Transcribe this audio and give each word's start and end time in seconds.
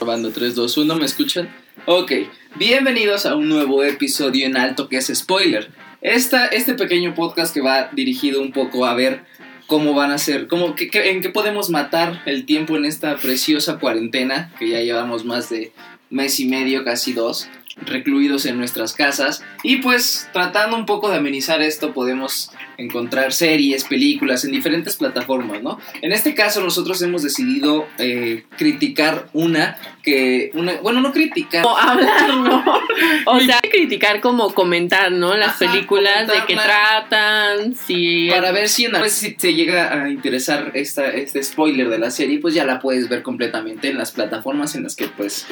Probando 0.00 0.30
3, 0.30 0.54
2, 0.54 0.78
1, 0.78 0.96
¿me 0.96 1.04
escuchan? 1.04 1.54
Ok, 1.84 2.12
bienvenidos 2.56 3.26
a 3.26 3.34
un 3.34 3.50
nuevo 3.50 3.84
episodio 3.84 4.46
en 4.46 4.56
alto 4.56 4.88
que 4.88 4.96
es 4.96 5.12
spoiler. 5.14 5.70
Esta, 6.00 6.46
este 6.46 6.72
pequeño 6.72 7.14
podcast 7.14 7.52
que 7.52 7.60
va 7.60 7.90
dirigido 7.92 8.40
un 8.40 8.50
poco 8.50 8.86
a 8.86 8.94
ver 8.94 9.20
cómo 9.66 9.92
van 9.92 10.10
a 10.10 10.16
ser, 10.16 10.46
cómo, 10.46 10.74
en 10.78 11.20
qué 11.20 11.28
podemos 11.28 11.68
matar 11.68 12.22
el 12.24 12.46
tiempo 12.46 12.78
en 12.78 12.86
esta 12.86 13.16
preciosa 13.16 13.78
cuarentena, 13.78 14.50
que 14.58 14.70
ya 14.70 14.80
llevamos 14.80 15.26
más 15.26 15.50
de 15.50 15.70
mes 16.08 16.40
y 16.40 16.46
medio, 16.46 16.82
casi 16.82 17.12
dos, 17.12 17.50
recluidos 17.82 18.46
en 18.46 18.58
nuestras 18.58 18.92
casas. 18.92 19.42
Y 19.62 19.76
pues 19.76 20.28
tratando 20.32 20.76
un 20.76 20.86
poco 20.86 21.10
de 21.10 21.16
amenizar 21.16 21.62
esto, 21.62 21.92
podemos 21.92 22.52
encontrar 22.76 23.32
series, 23.32 23.84
películas 23.84 24.44
en 24.44 24.52
diferentes 24.52 24.96
plataformas, 24.96 25.62
¿no? 25.62 25.78
En 26.00 26.12
este 26.12 26.34
caso 26.34 26.62
nosotros 26.62 27.00
hemos 27.02 27.22
decidido 27.22 27.86
eh, 27.98 28.44
criticar 28.56 29.28
una 29.32 29.78
que, 30.02 30.50
una, 30.54 30.80
bueno, 30.80 31.00
no 31.00 31.12
criticar, 31.12 31.62
Como 31.62 31.76
hablar, 31.76 32.34
¿no? 32.34 32.64
O 33.26 33.40
sea, 33.40 33.60
criticar 33.60 34.20
como 34.20 34.54
comentar, 34.54 35.12
¿no? 35.12 35.36
Las 35.36 35.60
Ajá, 35.60 35.72
películas, 35.72 36.26
de 36.26 36.34
qué 36.46 36.54
tratan, 36.54 37.74
si... 37.74 38.28
Para 38.30 38.52
ver 38.52 38.68
si, 38.68 38.86
una 38.86 39.00
vez 39.00 39.12
si 39.12 39.32
te 39.32 39.54
llega 39.54 39.92
a 39.92 40.08
interesar 40.08 40.70
esta, 40.74 41.08
este 41.08 41.42
spoiler 41.42 41.88
de 41.88 41.98
la 41.98 42.10
serie, 42.10 42.38
pues 42.38 42.54
ya 42.54 42.64
la 42.64 42.80
puedes 42.80 43.08
ver 43.08 43.22
completamente 43.22 43.88
en 43.88 43.98
las 43.98 44.12
plataformas 44.12 44.74
en 44.74 44.84
las 44.84 44.96
que 44.96 45.06
pues 45.06 45.46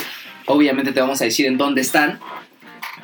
obviamente 0.48 0.93
te 0.93 1.01
vamos 1.01 1.20
a 1.20 1.25
decir 1.25 1.47
en 1.47 1.57
dónde 1.57 1.80
están. 1.80 2.19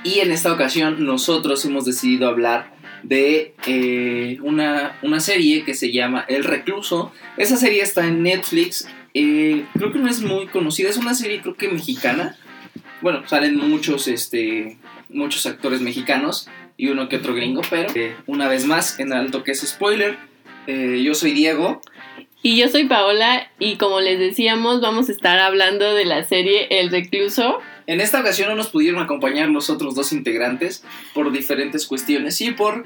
Y 0.02 0.20
en 0.20 0.32
esta 0.32 0.52
ocasión 0.52 1.04
nosotros 1.04 1.64
hemos 1.64 1.84
decidido 1.84 2.28
hablar 2.28 2.74
de 3.02 3.54
eh, 3.66 4.38
una, 4.42 4.98
una 5.02 5.20
serie 5.20 5.64
que 5.64 5.74
se 5.74 5.92
llama 5.92 6.24
El 6.28 6.44
Recluso. 6.44 7.12
Esa 7.36 7.56
serie 7.56 7.82
está 7.82 8.06
en 8.06 8.22
Netflix. 8.22 8.88
eh, 9.14 9.64
creo 9.74 9.92
que 9.92 9.98
no 9.98 10.08
es 10.08 10.20
muy 10.20 10.46
conocida, 10.48 10.88
es 10.88 10.96
una 10.96 11.14
serie 11.14 11.40
creo 11.40 11.56
que 11.56 11.68
mexicana. 11.68 12.36
Bueno, 13.00 13.22
salen 13.28 13.56
muchos, 13.56 14.08
este, 14.08 14.78
muchos 15.08 15.46
actores 15.46 15.80
mexicanos 15.80 16.48
y 16.76 16.88
uno 16.88 17.08
que 17.08 17.16
otro 17.16 17.34
gringo, 17.34 17.62
pero 17.70 17.88
eh, 17.94 18.16
una 18.26 18.48
vez 18.48 18.66
más 18.66 18.98
en 18.98 19.12
alto 19.12 19.44
que 19.44 19.52
es 19.52 19.60
spoiler. 19.60 20.18
yo 20.66 21.14
soy 21.14 21.32
Diego. 21.32 21.80
Y 22.46 22.58
yo 22.58 22.68
soy 22.68 22.84
Paola 22.84 23.50
y 23.58 23.76
como 23.76 24.02
les 24.02 24.18
decíamos, 24.18 24.82
vamos 24.82 25.08
a 25.08 25.12
estar 25.12 25.38
hablando 25.38 25.94
de 25.94 26.04
la 26.04 26.24
serie 26.24 26.66
El 26.68 26.90
Recluso. 26.90 27.58
En 27.86 28.02
esta 28.02 28.20
ocasión 28.20 28.50
no 28.50 28.54
nos 28.54 28.68
pudieron 28.68 29.02
acompañar 29.02 29.48
los 29.48 29.70
otros 29.70 29.94
dos 29.94 30.12
integrantes 30.12 30.84
por 31.14 31.32
diferentes 31.32 31.86
cuestiones 31.86 32.38
y 32.42 32.50
por 32.50 32.84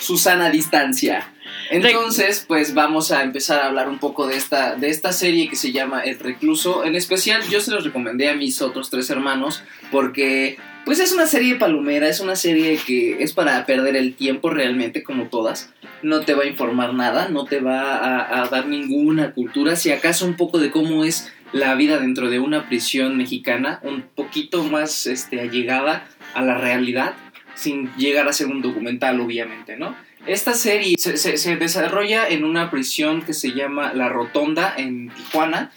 su 0.00 0.18
sana 0.18 0.50
distancia. 0.50 1.32
Entonces, 1.70 2.44
pues 2.48 2.74
vamos 2.74 3.12
a 3.12 3.22
empezar 3.22 3.60
a 3.60 3.66
hablar 3.66 3.88
un 3.88 4.00
poco 4.00 4.26
de 4.26 4.36
esta, 4.36 4.74
de 4.74 4.88
esta 4.88 5.12
serie 5.12 5.48
que 5.48 5.54
se 5.54 5.70
llama 5.70 6.00
El 6.00 6.18
Recluso. 6.18 6.84
En 6.84 6.96
especial, 6.96 7.48
yo 7.48 7.60
se 7.60 7.70
los 7.70 7.84
recomendé 7.84 8.28
a 8.28 8.34
mis 8.34 8.60
otros 8.60 8.90
tres 8.90 9.08
hermanos 9.08 9.62
porque, 9.92 10.58
pues 10.86 11.00
es 11.00 11.12
una 11.12 11.26
serie 11.26 11.56
palomera, 11.56 12.08
es 12.08 12.20
una 12.20 12.36
serie 12.36 12.78
que 12.86 13.22
es 13.22 13.34
para 13.34 13.66
perder 13.66 13.96
el 13.96 14.14
tiempo 14.14 14.48
realmente, 14.48 15.02
como 15.02 15.24
todas. 15.24 15.70
No 16.02 16.20
te 16.20 16.32
va 16.34 16.44
a 16.44 16.46
informar 16.46 16.94
nada, 16.94 17.28
no 17.28 17.44
te 17.44 17.60
va 17.60 18.40
a, 18.42 18.48
dar 18.48 18.66
ninguna 18.68 19.32
cultura, 19.32 19.76
si 19.76 19.90
acaso 19.90 20.24
un 20.24 20.36
poco 20.36 20.58
de 20.58 20.70
cómo 20.70 21.04
es 21.04 21.30
la 21.52 21.74
vida 21.74 21.98
dentro 21.98 22.30
de 22.30 22.38
una 22.38 22.68
prisión 22.68 23.16
mexicana, 23.18 23.80
un 23.82 24.02
poquito 24.14 24.62
más 24.64 25.06
este, 25.06 25.40
allegada 25.40 26.06
a 26.34 26.42
la 26.42 26.56
realidad, 26.56 27.14
sin 27.54 27.90
llegar 27.96 28.28
a 28.28 28.32
ser 28.32 28.46
un 28.46 28.62
documental, 28.62 29.20
obviamente, 29.20 29.76
¿no? 29.76 29.94
Esta 30.26 30.54
serie 30.54 30.96
se, 30.98 31.16
se- 31.16 31.36
se 31.36 31.56
desarrolla 31.56 32.28
en 32.28 32.44
una 32.44 32.70
prisión 32.70 33.22
que 33.22 33.32
se 33.32 33.52
llama 33.52 33.92
La 33.94 34.08
Rotonda 34.08 34.74
en 34.76 35.08
Tijuana. 35.10 35.70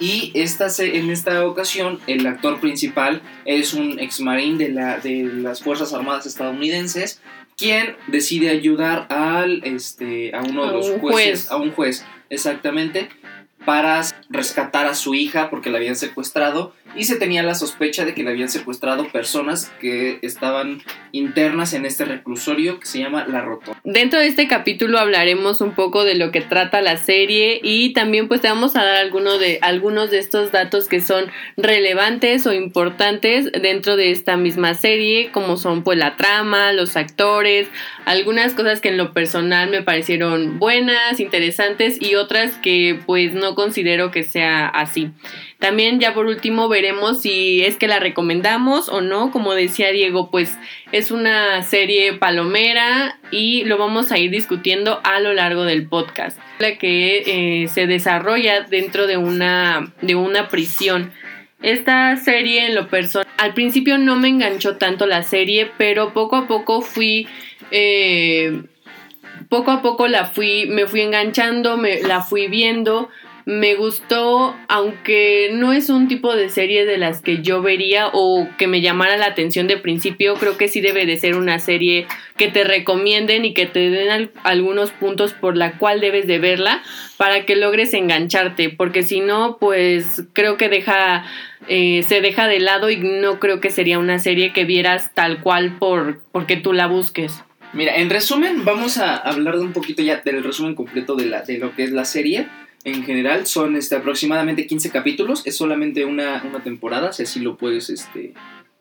Y 0.00 0.32
esta 0.34 0.66
en 0.78 1.10
esta 1.10 1.46
ocasión 1.46 2.00
el 2.06 2.26
actor 2.26 2.60
principal 2.60 3.22
es 3.44 3.74
un 3.74 4.00
exmarín 4.00 4.58
de, 4.58 4.70
la, 4.70 4.98
de 4.98 5.22
las 5.22 5.62
Fuerzas 5.62 5.92
Armadas 5.92 6.26
estadounidenses 6.26 7.20
quien 7.56 7.96
decide 8.08 8.50
ayudar 8.50 9.06
al, 9.10 9.62
este, 9.64 10.34
a 10.34 10.42
uno 10.42 10.66
de 10.66 10.72
los 10.72 10.88
un 10.88 11.00
jueces, 11.00 11.26
juez. 11.26 11.50
a 11.50 11.56
un 11.56 11.70
juez, 11.70 12.04
exactamente, 12.30 13.08
para 13.64 14.02
rescatar 14.28 14.86
a 14.86 14.94
su 14.94 15.14
hija 15.14 15.50
porque 15.50 15.70
la 15.70 15.78
habían 15.78 15.96
secuestrado 15.96 16.74
y 16.96 17.04
se 17.04 17.16
tenía 17.16 17.42
la 17.42 17.54
sospecha 17.54 18.04
de 18.04 18.14
que 18.14 18.22
le 18.22 18.30
habían 18.30 18.48
secuestrado 18.48 19.08
personas 19.08 19.72
que 19.80 20.18
estaban 20.22 20.82
internas 21.12 21.72
en 21.72 21.86
este 21.86 22.04
reclusorio 22.04 22.80
que 22.80 22.86
se 22.86 22.98
llama 22.98 23.26
La 23.26 23.40
Rotonda. 23.40 23.80
Dentro 23.84 24.18
de 24.18 24.26
este 24.26 24.48
capítulo 24.48 24.98
hablaremos 24.98 25.60
un 25.60 25.72
poco 25.72 26.04
de 26.04 26.14
lo 26.14 26.30
que 26.30 26.40
trata 26.40 26.80
la 26.80 26.96
serie 26.96 27.60
y 27.62 27.92
también 27.92 28.28
pues 28.28 28.40
te 28.40 28.48
vamos 28.48 28.76
a 28.76 28.84
dar 28.84 28.96
alguno 28.96 29.38
de, 29.38 29.58
algunos 29.62 30.10
de 30.10 30.18
estos 30.18 30.52
datos 30.52 30.88
que 30.88 31.00
son 31.00 31.26
relevantes 31.56 32.46
o 32.46 32.52
importantes 32.52 33.50
dentro 33.52 33.96
de 33.96 34.10
esta 34.10 34.36
misma 34.36 34.74
serie, 34.74 35.30
como 35.32 35.56
son 35.56 35.82
pues 35.82 35.98
la 35.98 36.16
trama, 36.16 36.72
los 36.72 36.96
actores, 36.96 37.68
algunas 38.04 38.54
cosas 38.54 38.80
que 38.80 38.88
en 38.88 38.96
lo 38.96 39.12
personal 39.12 39.70
me 39.70 39.82
parecieron 39.82 40.58
buenas, 40.58 41.20
interesantes 41.20 42.00
y 42.00 42.14
otras 42.14 42.52
que 42.58 42.98
pues 43.06 43.34
no 43.34 43.54
considero 43.54 44.10
que 44.10 44.24
sea 44.24 44.68
así. 44.68 45.10
También 45.64 45.98
ya 45.98 46.12
por 46.12 46.26
último 46.26 46.68
veremos 46.68 47.22
si 47.22 47.64
es 47.64 47.78
que 47.78 47.88
la 47.88 47.98
recomendamos 47.98 48.90
o 48.90 49.00
no. 49.00 49.30
Como 49.30 49.54
decía 49.54 49.92
Diego, 49.92 50.30
pues 50.30 50.58
es 50.92 51.10
una 51.10 51.62
serie 51.62 52.12
palomera 52.12 53.18
y 53.30 53.64
lo 53.64 53.78
vamos 53.78 54.12
a 54.12 54.18
ir 54.18 54.30
discutiendo 54.30 55.00
a 55.04 55.20
lo 55.20 55.32
largo 55.32 55.64
del 55.64 55.88
podcast. 55.88 56.38
La 56.58 56.76
que 56.76 57.62
eh, 57.64 57.68
se 57.68 57.86
desarrolla 57.86 58.60
dentro 58.64 59.06
de 59.06 59.16
una, 59.16 59.90
de 60.02 60.14
una 60.14 60.48
prisión. 60.48 61.14
Esta 61.62 62.14
serie 62.18 62.66
en 62.66 62.74
lo 62.74 62.88
personal, 62.90 63.26
al 63.38 63.54
principio 63.54 63.96
no 63.96 64.16
me 64.16 64.28
enganchó 64.28 64.76
tanto 64.76 65.06
la 65.06 65.22
serie, 65.22 65.70
pero 65.78 66.12
poco 66.12 66.36
a 66.36 66.46
poco 66.46 66.82
fui... 66.82 67.26
eh, 67.70 68.64
poco 69.48 69.70
a 69.70 69.82
poco 69.82 70.08
la 70.08 70.26
fui, 70.26 70.66
me 70.66 70.86
fui 70.86 71.00
enganchando, 71.00 71.76
me, 71.76 72.02
la 72.02 72.20
fui 72.20 72.48
viendo, 72.48 73.08
me 73.46 73.74
gustó, 73.74 74.56
aunque 74.68 75.50
no 75.52 75.72
es 75.72 75.90
un 75.90 76.08
tipo 76.08 76.34
de 76.34 76.48
serie 76.48 76.86
de 76.86 76.96
las 76.96 77.20
que 77.20 77.42
yo 77.42 77.60
vería 77.60 78.08
o 78.12 78.48
que 78.56 78.66
me 78.66 78.80
llamara 78.80 79.18
la 79.18 79.26
atención 79.26 79.66
de 79.66 79.76
principio, 79.76 80.34
creo 80.36 80.56
que 80.56 80.68
sí 80.68 80.80
debe 80.80 81.04
de 81.04 81.16
ser 81.18 81.36
una 81.36 81.58
serie 81.58 82.06
que 82.38 82.48
te 82.48 82.64
recomienden 82.64 83.44
y 83.44 83.52
que 83.52 83.66
te 83.66 83.90
den 83.90 84.10
al- 84.10 84.30
algunos 84.44 84.92
puntos 84.92 85.34
por 85.34 85.56
la 85.58 85.72
cual 85.78 86.00
debes 86.00 86.26
de 86.26 86.38
verla 86.38 86.82
para 87.18 87.44
que 87.44 87.54
logres 87.56 87.92
engancharte, 87.92 88.70
porque 88.70 89.02
si 89.02 89.20
no, 89.20 89.58
pues 89.58 90.22
creo 90.32 90.56
que 90.56 90.68
deja, 90.70 91.24
eh, 91.68 92.02
se 92.02 92.22
deja 92.22 92.46
de 92.48 92.60
lado 92.60 92.88
y 92.90 92.96
no 92.96 93.40
creo 93.40 93.60
que 93.60 93.70
sería 93.70 93.98
una 93.98 94.18
serie 94.20 94.52
que 94.54 94.64
vieras 94.64 95.10
tal 95.14 95.40
cual 95.42 95.76
por, 95.78 96.22
porque 96.32 96.56
tú 96.56 96.72
la 96.72 96.86
busques. 96.86 97.44
Mira, 97.74 97.96
en 97.96 98.08
resumen, 98.08 98.64
vamos 98.64 98.98
a 98.98 99.16
hablar 99.16 99.56
de 99.56 99.62
un 99.62 99.72
poquito 99.72 100.00
ya 100.00 100.22
del 100.24 100.42
resumen 100.44 100.74
completo 100.74 101.16
de, 101.16 101.26
la, 101.26 101.42
de 101.42 101.58
lo 101.58 101.74
que 101.74 101.82
es 101.84 101.90
la 101.90 102.04
serie. 102.04 102.46
En 102.84 103.02
general, 103.02 103.46
son 103.46 103.76
este, 103.76 103.96
aproximadamente 103.96 104.66
15 104.66 104.90
capítulos. 104.90 105.42
Es 105.46 105.56
solamente 105.56 106.04
una, 106.04 106.42
una 106.48 106.62
temporada, 106.62 107.12
si 107.12 107.22
así 107.22 107.40
lo 107.40 107.56
puedes 107.56 107.88
este, 107.88 108.34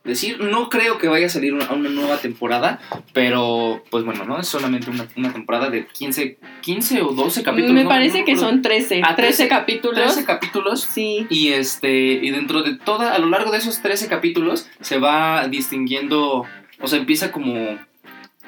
decir. 0.03 0.41
No 0.41 0.69
creo 0.69 0.97
que 0.97 1.08
vaya 1.08 1.28
a 1.28 1.30
salir 1.30 1.53
una, 1.53 1.72
una 1.72 1.90
nueva 1.90 2.18
temporada, 2.18 2.81
pero 3.14 3.81
pues 3.90 4.03
bueno, 4.03 4.25
¿no? 4.25 4.40
Es 4.41 4.47
solamente 4.47 4.90
una, 4.90 5.08
una 5.16 5.31
temporada 5.31 5.69
de 5.69 5.88
15, 5.88 6.38
15 6.62 7.02
o 7.02 7.14
12 7.14 7.44
capítulos. 7.44 7.74
Me 7.75 7.84
¿no? 7.84 7.90
parece 7.90 8.19
No 8.19 8.25
que 8.25 8.34
recuerdo. 8.34 8.52
son 8.52 8.62
13, 8.62 9.02
Ah, 9.06 9.16
13, 9.16 9.38
13 9.38 9.47
capítulos. 9.47 10.03
13 10.03 10.25
capítulos. 10.25 10.81
Sí. 10.81 11.25
Y 11.30 11.50
este, 11.53 11.91
y 11.94 12.30
dentro 12.31 12.62
de 12.64 12.75
toda, 12.75 13.14
a 13.14 13.20
lo 13.20 13.30
largo 13.30 13.52
de 13.52 13.59
esos 13.59 13.81
13 13.81 14.09
capítulos, 14.09 14.68
se 14.81 14.97
va 15.00 15.47
distinguiendo, 15.47 16.46
o 16.81 16.88
sea, 16.88 17.00
empieza 17.00 17.31
como, 17.31 17.78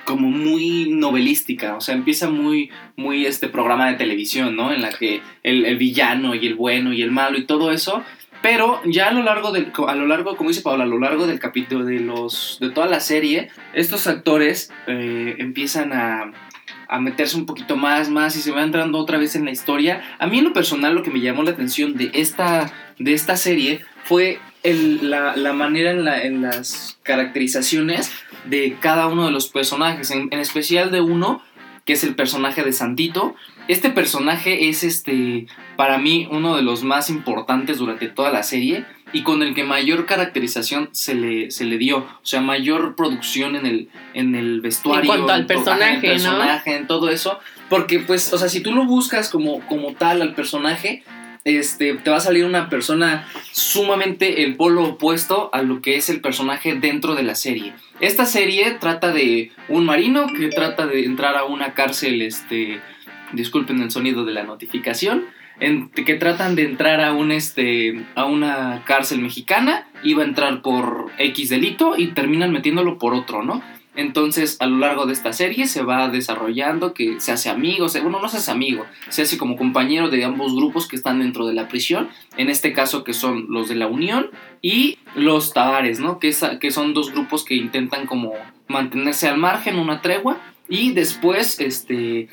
como 0.06 0.30
muy 0.30 0.88
novelística, 0.90 1.76
o 1.76 1.82
sea, 1.82 1.96
empieza 1.96 2.30
muy, 2.30 2.70
muy 2.96 3.26
este 3.26 3.50
programa 3.50 3.88
de 3.88 3.96
televisión, 3.96 4.56
¿no? 4.56 4.72
En 4.72 4.82
la 4.82 4.90
que 4.90 5.22
el, 5.44 5.76
villano 5.78 6.36
y 6.36 6.48
el 6.48 6.56
bueno 6.56 6.94
y 6.94 7.02
el 7.02 7.12
malo 7.12 7.38
y 7.38 7.46
todo 7.46 7.72
eso. 7.72 8.04
Pero 8.42 8.80
ya 8.86 9.08
a 9.08 9.12
lo 9.12 9.24
largo 9.24 9.52
del, 9.52 9.72
a 9.88 9.96
lo 9.96 10.06
largo, 10.06 10.38
como 10.38 10.50
dice 10.50 10.62
Paola, 10.62 10.84
a 10.84 10.88
lo 10.88 11.00
largo 11.00 11.26
del 11.26 11.40
capítulo 11.40 11.84
de 11.84 12.00
los, 12.00 12.60
de 12.62 12.70
toda 12.70 12.86
la 12.88 13.00
serie, 13.00 13.50
estos 13.74 14.06
actores 14.06 14.72
eh, 14.86 15.36
empiezan 15.40 15.92
a, 15.94 16.32
a 16.88 17.00
meterse 17.00 17.38
un 17.38 17.48
poquito 17.48 17.76
más, 17.76 18.10
más 18.10 18.36
y 18.36 18.42
se 18.42 18.52
va 18.52 18.64
entrando 18.64 19.00
otra 19.00 19.18
vez 19.18 19.36
en 19.36 19.46
la 19.46 19.52
historia. 19.52 20.04
A 20.20 20.28
mí 20.28 20.38
en 20.38 20.44
lo 20.44 20.54
personal 20.54 20.94
lo 20.94 21.02
que 21.02 21.10
me 21.10 21.22
llamó 21.22 21.42
la 21.42 21.52
atención 21.52 21.96
de 21.96 22.12
esta, 22.14 22.72
de 23.00 23.14
esta 23.14 23.36
serie 23.36 23.82
fue 24.04 24.40
el- 24.66 25.10
la, 25.10 25.36
la 25.36 25.54
manera 25.54 25.92
en, 25.92 26.04
la- 26.06 26.22
en 26.24 26.42
las 26.42 26.98
caracterizaciones 27.04 28.12
de 28.46 28.78
cada 28.80 29.08
uno 29.08 29.26
de 29.26 29.32
los 29.32 29.48
personajes, 29.50 30.12
en, 30.12 30.28
en 30.32 30.40
especial 30.40 30.92
de 30.92 31.02
uno 31.02 31.42
que 31.86 31.94
es 31.94 32.04
el 32.04 32.16
personaje 32.16 32.64
de 32.64 32.74
Santito. 32.74 33.36
Este 33.68 33.92
personaje 33.92 34.70
es 34.70 34.84
este 34.84 35.46
para 35.76 36.00
mí 36.00 36.28
uno 36.32 36.56
de 36.56 36.64
los 36.64 36.84
más 36.84 37.10
importantes 37.12 37.78
durante 37.78 38.08
toda 38.08 38.32
la 38.32 38.42
serie 38.42 38.86
y 39.14 39.22
con 39.22 39.44
el 39.44 39.54
que 39.54 39.64
mayor 39.64 40.08
caracterización 40.08 40.90
se 40.94 41.14
le, 41.14 41.52
se 41.52 41.64
le 41.64 41.78
dio, 41.78 42.00
o 42.00 42.20
sea, 42.24 42.42
mayor 42.42 42.96
producción 42.96 43.56
en 43.56 43.66
el, 43.68 43.90
en 44.16 44.34
el 44.36 44.62
vestuario. 44.62 45.02
En 45.04 45.08
cuanto 45.08 45.34
al 45.34 45.46
personaje, 45.46 45.94
en 45.94 46.02
personaje, 46.42 46.76
en 46.76 46.88
todo 46.88 47.10
eso, 47.10 47.40
porque 47.70 48.00
pues, 48.00 48.34
o 48.34 48.38
sea, 48.40 48.50
si 48.50 48.62
tú 48.62 48.72
lo 48.74 48.86
buscas 48.86 49.30
como, 49.30 49.60
como 49.68 49.94
tal 49.94 50.22
al 50.24 50.34
personaje, 50.34 51.04
este, 51.46 51.94
te 51.94 52.10
va 52.10 52.18
a 52.18 52.22
salir 52.22 52.44
una 52.44 52.70
persona 52.70 53.28
sumamente 53.52 54.44
el 54.44 54.56
polo 54.56 54.84
opuesto 54.84 55.52
a 55.54 55.62
lo 55.62 55.80
que 55.80 55.96
es 55.96 56.10
el 56.10 56.20
personaje 56.20 56.74
dentro 56.74 57.14
de 57.14 57.24
la 57.24 57.36
serie. 57.36 57.74
Esta 58.02 58.26
serie 58.26 58.72
trata 58.80 59.14
de 59.14 59.52
un 59.70 59.86
marino 59.86 60.26
que 60.28 60.50
trata 60.50 60.88
de 60.88 61.06
entrar 61.06 61.38
a 61.38 61.46
una 61.46 61.76
cárcel, 61.76 62.24
este, 62.24 62.82
disculpen 63.32 63.82
el 63.82 63.92
sonido 63.92 64.26
de 64.26 64.34
la 64.34 64.44
notificación, 64.44 65.26
que 65.60 66.16
tratan 66.16 66.56
de 66.56 66.64
entrar 66.64 67.00
a 67.00 67.14
un 67.14 67.32
este 67.32 68.04
a 68.16 68.26
una 68.26 68.84
cárcel 68.86 69.20
mexicana, 69.22 69.88
iba 70.04 70.24
a 70.24 70.26
entrar 70.26 70.62
por 70.62 71.12
X 71.18 71.50
delito 71.50 71.96
y 71.98 72.08
terminan 72.08 72.52
metiéndolo 72.52 72.98
por 72.98 73.14
otro, 73.14 73.42
¿no? 73.42 73.64
Entonces, 73.96 74.58
a 74.60 74.66
lo 74.66 74.78
largo 74.78 75.06
de 75.06 75.14
esta 75.14 75.34
serie 75.34 75.68
se 75.68 75.84
va 75.84 76.10
desarrollando 76.10 76.94
que 76.94 77.20
se 77.20 77.32
hace 77.32 77.50
amigo, 77.50 77.88
bueno, 78.02 78.20
no 78.22 78.30
se 78.30 78.38
hace 78.38 78.52
amigo, 78.52 78.86
se 79.10 79.22
hace 79.22 79.38
como 79.38 79.56
compañero 79.56 80.10
de 80.10 80.24
ambos 80.26 80.56
grupos 80.56 80.88
que 80.88 80.96
están 80.96 81.20
dentro 81.20 81.46
de 81.46 81.54
la 81.54 81.68
prisión, 81.68 82.10
en 82.38 82.50
este 82.50 82.74
caso 82.74 83.04
que 83.04 83.14
son 83.14 83.48
los 83.50 83.70
de 83.70 83.76
la 83.76 83.88
Unión 83.88 84.32
y 84.62 84.98
los 85.16 85.54
Tavares, 85.54 86.00
¿no? 86.00 86.20
Que, 86.20 86.36
que 86.60 86.72
son 86.72 86.94
dos 86.94 87.12
grupos 87.12 87.46
que 87.46 87.56
intentan 87.56 88.06
como 88.06 88.34
mantenerse 88.68 89.28
al 89.28 89.38
margen, 89.38 89.80
una 89.80 90.02
tregua, 90.02 90.42
y 90.68 90.92
después, 90.94 91.60
este, 91.60 92.28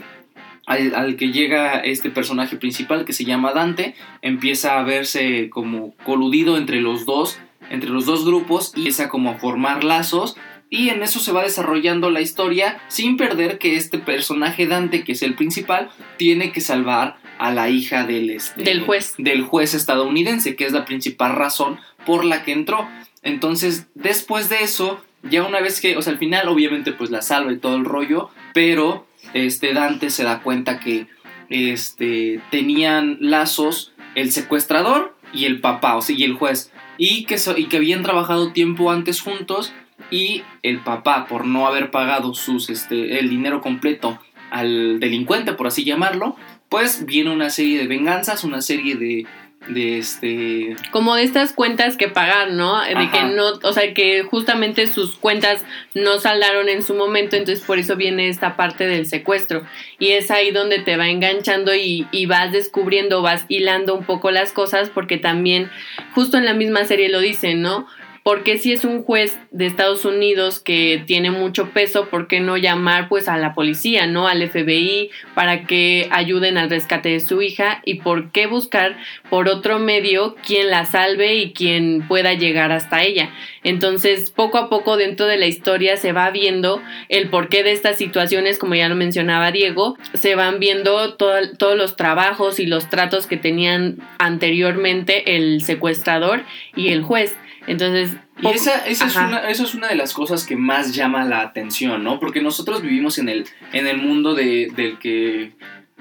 al, 0.67 1.17
que 1.17 1.33
llega 1.33 1.81
este 1.81 2.11
personaje 2.11 2.57
principal 2.57 3.05
que 3.05 3.13
se 3.13 3.25
llama 3.25 3.53
Dante, 3.53 3.95
empieza 4.23 4.79
a 4.79 4.83
verse 4.83 5.51
como 5.51 5.95
coludido 6.05 6.57
entre 6.57 6.81
los 6.81 7.05
dos, 7.05 7.39
entre 7.71 7.91
los 7.91 8.07
dos 8.07 8.25
grupos 8.25 8.73
y 8.75 8.81
empieza 8.81 9.09
como 9.09 9.31
a 9.31 9.35
formar 9.35 9.85
lazos 9.85 10.37
y 10.73 10.89
en 10.89 11.03
eso 11.03 11.21
se 11.21 11.33
va 11.33 11.43
desarrollando 11.43 12.09
la 12.09 12.23
historia 12.23 12.81
sin 12.89 13.19
perder 13.19 13.59
que 13.59 13.77
este 13.77 13.99
personaje 13.99 14.67
Dante, 14.67 15.05
que 15.05 15.13
es 15.13 15.21
el 15.21 15.35
principal, 15.35 15.91
tiene 16.17 16.51
que 16.51 16.63
salvar 16.63 17.19
a 17.37 17.53
la 17.53 17.69
hija 17.69 18.05
del, 18.05 18.31
este, 18.31 18.63
del 18.63 18.81
juez. 18.81 19.13
Del 19.19 19.43
juez 19.43 19.75
estadounidense, 19.75 20.57
que 20.57 20.65
es 20.65 20.73
la 20.73 20.87
principal 20.87 21.35
razón 21.35 21.79
por 22.07 22.25
la 22.25 22.43
que 22.43 22.53
entró. 22.53 22.89
Entonces, 23.23 23.89
después 23.95 24.49
de 24.49 24.63
eso, 24.63 24.99
ya 25.23 25.43
una 25.43 25.61
vez 25.61 25.79
que, 25.79 25.99
o 25.99 26.01
sea, 26.01 26.15
al 26.15 26.19
final 26.19 26.49
obviamente 26.49 26.93
pues 26.93 27.11
la 27.11 27.21
salva 27.21 27.53
y 27.53 27.59
todo 27.59 27.77
el 27.77 27.85
rollo, 27.85 28.31
pero 28.55 29.07
este 29.35 29.75
Dante 29.75 30.09
se 30.09 30.25
da 30.25 30.41
cuenta 30.41 30.81
que 30.81 31.07
este, 31.51 32.41
tenían 32.51 33.19
lazos 33.21 33.93
el 34.15 34.33
secuestrador 34.33 35.15
y 35.35 35.45
el 35.45 35.61
papá, 35.61 35.97
o 35.97 36.01
sea, 36.01 36.17
y 36.17 36.25
el 36.25 36.33
juez, 36.33 36.73
y 36.97 37.25
que, 37.25 37.37
y 37.59 37.67
que 37.67 37.77
habían 37.77 38.03
trabajado 38.03 38.53
tiempo 38.53 38.91
antes 38.91 39.21
juntos 39.21 39.75
y 40.11 40.43
el 40.63 40.81
papá, 40.81 41.27
por 41.27 41.47
no 41.47 41.67
haber 41.67 41.91
pagado 41.91 42.35
sus, 42.35 42.71
este, 42.71 43.19
el 43.19 43.31
dinero 43.31 43.61
completo 43.61 44.19
al 44.51 45.01
delincuente, 45.01 45.55
por 45.55 45.67
así 45.67 45.85
llamarlo, 45.85 46.37
pues 46.69 47.05
viene 47.07 47.31
una 47.31 47.51
serie 47.51 47.79
de 47.79 47.87
venganzas, 47.87 48.45
una 48.45 48.63
serie 48.63 48.97
de, 48.97 49.27
de 49.69 49.99
este 49.99 50.77
como 50.91 51.15
de 51.15 51.23
estas 51.23 51.53
cuentas 51.53 51.97
que 51.97 52.09
pagar, 52.09 52.53
¿no? 52.53 52.81
De 52.81 53.11
que 53.11 53.23
no, 53.25 53.61
o 53.63 53.73
sea, 53.73 53.95
que 53.95 54.23
justamente 54.23 54.87
sus 54.87 55.17
cuentas 55.17 55.63
no 55.95 56.19
saldaron 56.19 56.69
en 56.69 56.83
su 56.83 56.95
momento, 56.95 57.37
entonces 57.37 57.65
por 57.65 57.79
eso 57.79 57.97
viene 57.97 58.29
esta 58.29 58.57
parte 58.57 58.87
del 58.87 59.07
secuestro 59.07 59.65
y 59.99 60.11
es 60.11 60.31
ahí 60.31 60.51
donde 60.51 60.81
te 60.81 60.97
va 60.97 61.09
enganchando 61.09 61.75
y, 61.75 62.07
y 62.11 62.27
vas 62.27 62.53
descubriendo, 62.53 63.23
vas 63.23 63.45
hilando 63.49 63.95
un 63.95 64.05
poco 64.05 64.31
las 64.31 64.53
cosas 64.53 64.91
porque 64.91 65.19
también 65.19 65.71
justo 66.15 66.37
en 66.37 66.45
la 66.45 66.55
misma 66.55 66.85
serie 66.85 67.09
lo 67.09 67.21
dicen, 67.21 67.63
¿no? 67.63 67.87
Porque 68.23 68.59
si 68.59 68.73
es 68.73 68.85
un 68.85 69.03
juez 69.03 69.37
de 69.51 69.67
Estados 69.67 70.05
Unidos 70.05 70.61
que 70.61 71.03
tiene 71.07 71.31
mucho 71.31 71.71
peso, 71.71 72.09
¿por 72.09 72.29
qué 72.29 72.41
no 72.41 72.57
llamar 72.57 73.09
pues 73.09 73.29
a 73.29 73.37
la 73.37 73.53
policía, 73.53 74.07
no 74.07 74.29
al 74.29 74.49
FBI 74.49 75.11
para 75.35 75.65
que 75.65 76.09
ayuden 76.13 76.57
al 76.57 76.71
rescate 76.71 77.09
de 77.09 77.21
su 77.21 77.43
hija 77.43 77.83
y 77.85 77.95
por 77.95 78.31
qué 78.31 78.47
buscar 78.47 78.97
por 79.29 79.49
otro 79.49 79.81
medio 79.81 80.37
quien 80.47 80.71
la 80.71 80.85
salve 80.85 81.35
y 81.35 81.53
quien 81.53 82.07
pueda 82.07 82.35
llegar 82.35 82.71
hasta 82.71 83.03
ella? 83.03 83.31
Entonces, 83.65 84.31
poco 84.31 84.59
a 84.59 84.69
poco 84.69 84.97
dentro 84.97 85.27
de 85.27 85.39
la 85.39 85.47
historia 85.47 85.97
se 85.97 86.13
va 86.13 86.31
viendo 86.31 86.81
el 87.09 87.29
porqué 87.29 87.65
de 87.65 87.73
estas 87.73 87.97
situaciones, 87.97 88.59
como 88.59 88.75
ya 88.77 88.89
lo 88.89 88.95
mencionaba 88.95 89.51
Diego, 89.51 89.97
se 90.15 90.37
van 90.37 90.61
viendo 90.61 91.15
todos 91.15 91.77
los 91.77 91.97
trabajos 91.97 92.61
y 92.61 92.67
los 92.67 92.89
tratos 92.89 93.27
que 93.27 93.37
tenían 93.37 93.99
anteriormente 94.19 95.37
el 95.37 95.63
secuestrador 95.63 96.45
y 96.77 96.89
el 96.89 97.03
juez. 97.03 97.37
Entonces... 97.67 98.17
Y 98.41 98.49
esa, 98.49 98.87
esa 98.87 99.07
es 99.07 99.17
una, 99.17 99.49
eso 99.49 99.65
es 99.65 99.75
una 99.75 99.89
de 99.89 99.95
las 99.95 100.13
cosas 100.13 100.47
que 100.47 100.57
más 100.57 100.95
llama 100.95 101.25
la 101.25 101.43
atención, 101.43 102.03
¿no? 102.03 102.19
Porque 102.19 102.43
nosotros 102.43 102.83
vivimos 102.83 103.19
en 103.19 103.29
el, 103.29 103.47
en 103.73 103.87
el 103.87 103.99
mundo 103.99 104.35
de, 104.35 104.73
del 104.75 104.99
que, 104.99 105.53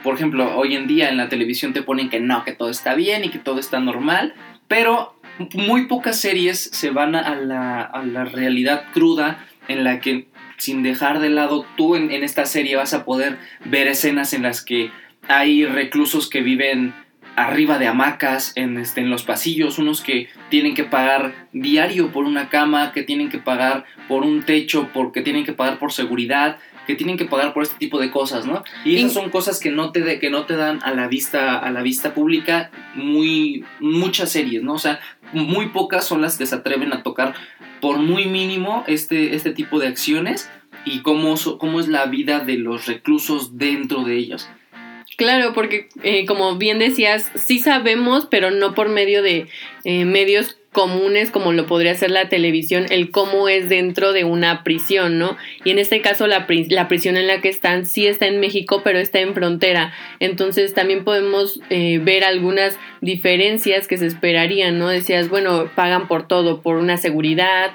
por 0.02 0.16
ejemplo, 0.16 0.58
hoy 0.58 0.76
en 0.76 0.88
día 0.88 1.10
en 1.10 1.18
la 1.18 1.30
televisión 1.30 1.74
te 1.74 1.84
ponen 1.84 2.10
que 2.10 2.20
no, 2.20 2.44
que 2.44 2.54
todo 2.54 2.70
está 2.70 2.96
bien 2.96 3.24
y 3.24 3.30
que 3.30 3.38
todo 3.38 3.60
está 3.60 3.80
normal, 3.80 4.34
pero 4.68 5.20
muy 5.54 5.86
pocas 5.86 6.20
series 6.20 6.60
se 6.60 6.90
van 6.90 7.16
a 7.16 7.36
la, 7.36 7.82
a 7.82 8.04
la 8.04 8.26
realidad 8.26 8.86
cruda 8.94 9.46
en 9.68 9.84
la 9.84 10.00
que 10.00 10.28
sin 10.58 10.84
dejar 10.84 11.20
de 11.20 11.30
lado 11.30 11.66
tú 11.76 11.96
en, 11.96 12.12
en, 12.12 12.24
esta 12.24 12.46
serie 12.46 12.76
vas 12.76 12.94
a 12.94 13.06
poder 13.06 13.38
ver 13.66 13.88
escenas 13.88 14.34
en 14.34 14.44
las 14.44 14.64
que 14.64 14.92
hay 15.28 15.66
reclusos 15.66 16.30
que 16.30 16.42
viven 16.42 16.94
arriba 17.36 17.78
de 17.78 17.88
hamacas, 17.88 18.54
en, 18.56 18.78
este, 18.78 19.02
en 19.02 19.10
los 19.10 19.24
pasillos, 19.24 19.80
unos 19.80 20.02
que 20.02 20.30
tienen 20.50 20.76
que 20.76 20.84
pagar 20.84 21.48
diario 21.54 22.12
por 22.12 22.26
una 22.26 22.50
cama, 22.50 22.92
que 22.92 23.04
tienen 23.04 23.30
que 23.30 23.38
pagar 23.38 23.86
por 24.08 24.24
un 24.24 24.44
techo, 24.44 24.90
porque 24.94 25.22
tienen 25.22 25.46
que 25.46 25.54
pagar 25.54 25.80
por 25.80 25.92
seguridad, 25.92 26.58
que 26.88 26.96
tienen 26.96 27.18
que 27.18 27.26
pagar 27.26 27.54
por 27.54 27.64
este 27.64 27.78
tipo 27.78 28.00
de 28.00 28.12
cosas, 28.12 28.46
¿no? 28.46 28.64
Y 28.84 28.98
esas 28.98 29.14
son 29.14 29.30
cosas 29.30 29.60
que 29.60 29.72
no 29.72 29.92
te, 29.92 30.20
que 30.20 30.30
no 30.30 30.46
te 30.46 30.56
dan 30.56 30.80
a 30.84 30.94
la 30.94 31.08
vista 31.08 31.58
a 31.60 31.70
la 31.72 31.84
vista 31.84 32.14
pública 32.14 32.72
muy 32.96 33.64
muchas 33.80 34.32
series, 34.32 34.64
¿no? 34.64 34.74
O 34.74 34.80
sea, 34.80 35.00
muy 35.32 35.68
pocas 35.68 36.06
son 36.06 36.22
las 36.22 36.38
que 36.38 36.46
se 36.46 36.56
atreven 36.56 36.94
a 36.94 37.04
tocar 37.04 37.36
por 37.80 37.98
muy 37.98 38.26
mínimo 38.26 38.84
este, 38.88 39.36
este 39.36 39.52
tipo 39.52 39.80
de 39.80 39.88
acciones 39.88 40.50
y 40.86 41.02
cómo, 41.02 41.36
cómo 41.60 41.80
es 41.80 41.88
la 41.88 42.06
vida 42.06 42.40
de 42.40 42.58
los 42.58 42.88
reclusos 42.88 43.58
dentro 43.58 44.04
de 44.04 44.18
ellos. 44.18 44.50
Claro, 45.22 45.54
porque 45.54 45.88
eh, 46.02 46.26
como 46.26 46.56
bien 46.56 46.80
decías, 46.80 47.30
sí 47.36 47.60
sabemos, 47.60 48.26
pero 48.26 48.50
no 48.50 48.74
por 48.74 48.90
medio 48.90 49.22
de 49.22 49.46
eh, 49.84 50.04
medios 50.04 50.58
comunes 50.72 51.30
como 51.30 51.54
lo 51.54 51.68
podría 51.68 51.94
ser 51.94 52.10
la 52.10 52.28
televisión, 52.28 52.88
el 52.90 53.12
cómo 53.12 53.48
es 53.48 53.70
dentro 53.70 54.14
de 54.14 54.24
una 54.24 54.64
prisión, 54.64 55.20
¿no? 55.20 55.38
Y 55.64 55.70
en 55.70 55.78
este 55.78 56.02
caso 56.02 56.26
la, 56.26 56.48
la 56.70 56.88
prisión 56.88 57.18
en 57.18 57.28
la 57.28 57.40
que 57.40 57.50
están 57.50 57.86
sí 57.86 58.08
está 58.08 58.26
en 58.26 58.40
México, 58.40 58.82
pero 58.84 58.98
está 58.98 59.20
en 59.20 59.36
frontera. 59.36 59.94
Entonces 60.20 60.74
también 60.74 61.04
podemos 61.04 61.60
eh, 61.70 62.00
ver 62.02 62.24
algunas 62.24 62.80
diferencias 63.02 63.88
que 63.88 64.00
se 64.00 64.08
esperarían, 64.08 64.80
¿no? 64.80 64.88
Decías, 64.88 65.30
bueno, 65.30 65.70
pagan 65.76 66.08
por 66.08 66.28
todo, 66.28 66.64
por 66.64 66.78
una 66.78 66.98
seguridad, 66.98 67.74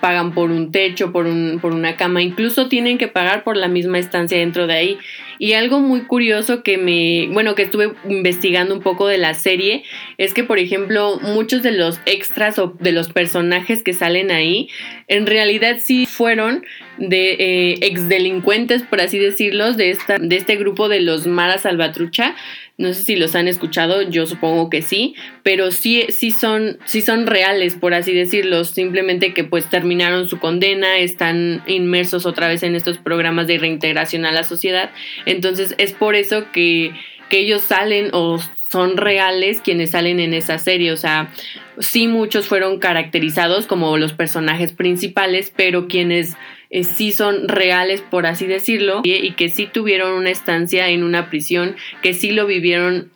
pagan 0.00 0.32
por 0.32 0.50
un 0.50 0.72
techo, 0.72 1.12
por, 1.12 1.26
un, 1.26 1.58
por 1.60 1.72
una 1.72 1.96
cama, 1.96 2.22
incluso 2.22 2.68
tienen 2.68 2.98
que 2.98 3.08
pagar 3.08 3.44
por 3.44 3.56
la 3.56 3.68
misma 3.68 3.98
estancia 3.98 4.38
dentro 4.38 4.66
de 4.66 4.74
ahí. 4.74 4.98
Y 5.38 5.52
algo 5.52 5.78
muy 5.80 6.02
curioso 6.02 6.62
que 6.62 6.78
me, 6.78 7.28
bueno, 7.32 7.54
que 7.54 7.62
estuve 7.62 7.92
investigando 8.08 8.74
un 8.74 8.80
poco 8.80 9.06
de 9.06 9.18
la 9.18 9.34
serie, 9.34 9.84
es 10.16 10.34
que, 10.34 10.42
por 10.42 10.58
ejemplo, 10.58 11.20
muchos 11.22 11.62
de 11.62 11.72
los 11.72 12.00
extras 12.06 12.58
o 12.58 12.74
de 12.80 12.92
los 12.92 13.12
personajes 13.12 13.82
que 13.82 13.92
salen 13.92 14.30
ahí, 14.30 14.68
en 15.06 15.26
realidad 15.26 15.76
sí 15.78 16.06
fueron 16.06 16.64
de 16.98 17.32
eh, 17.32 17.78
exdelincuentes, 17.82 18.82
por 18.82 19.00
así 19.00 19.18
decirlo, 19.18 19.72
de, 19.72 19.90
esta, 19.90 20.18
de 20.18 20.36
este 20.36 20.56
grupo 20.56 20.88
de 20.88 21.00
los 21.00 21.26
Mara 21.26 21.58
Salvatrucha, 21.58 22.34
no 22.78 22.94
sé 22.94 23.02
si 23.02 23.16
los 23.16 23.34
han 23.34 23.48
escuchado, 23.48 24.02
yo 24.02 24.26
supongo 24.26 24.70
que 24.70 24.82
sí, 24.82 25.16
pero 25.42 25.72
sí, 25.72 26.06
sí 26.10 26.30
son, 26.30 26.78
sí 26.84 27.02
son 27.02 27.26
reales, 27.26 27.74
por 27.74 27.92
así 27.92 28.14
decirlo, 28.14 28.64
simplemente 28.64 29.34
que 29.34 29.42
pues 29.42 29.68
terminaron 29.68 30.28
su 30.28 30.38
condena, 30.38 30.98
están 30.98 31.64
inmersos 31.66 32.24
otra 32.24 32.46
vez 32.46 32.62
en 32.62 32.76
estos 32.76 32.98
programas 32.98 33.48
de 33.48 33.58
reintegración 33.58 34.24
a 34.26 34.32
la 34.32 34.44
sociedad. 34.44 34.90
Entonces 35.26 35.74
es 35.78 35.92
por 35.92 36.14
eso 36.14 36.52
que, 36.52 36.92
que 37.28 37.40
ellos 37.40 37.62
salen 37.62 38.10
o 38.12 38.38
son 38.70 38.96
reales 38.96 39.60
quienes 39.60 39.90
salen 39.90 40.20
en 40.20 40.34
esa 40.34 40.58
serie. 40.58 40.92
O 40.92 40.96
sea, 40.96 41.32
sí 41.78 42.06
muchos 42.06 42.46
fueron 42.46 42.78
caracterizados 42.78 43.66
como 43.66 43.96
los 43.96 44.12
personajes 44.12 44.72
principales, 44.72 45.52
pero 45.54 45.88
quienes 45.88 46.36
eh, 46.70 46.84
sí 46.84 47.12
son 47.12 47.48
reales, 47.48 48.02
por 48.02 48.26
así 48.26 48.46
decirlo, 48.46 49.00
y, 49.04 49.32
que 49.32 49.48
sí 49.48 49.66
tuvieron 49.66 50.12
una 50.12 50.30
estancia 50.30 50.88
en 50.88 51.02
una 51.02 51.30
prisión, 51.30 51.76
que 52.02 52.14
sí 52.14 52.32
lo 52.32 52.46
vivieron 52.46 53.10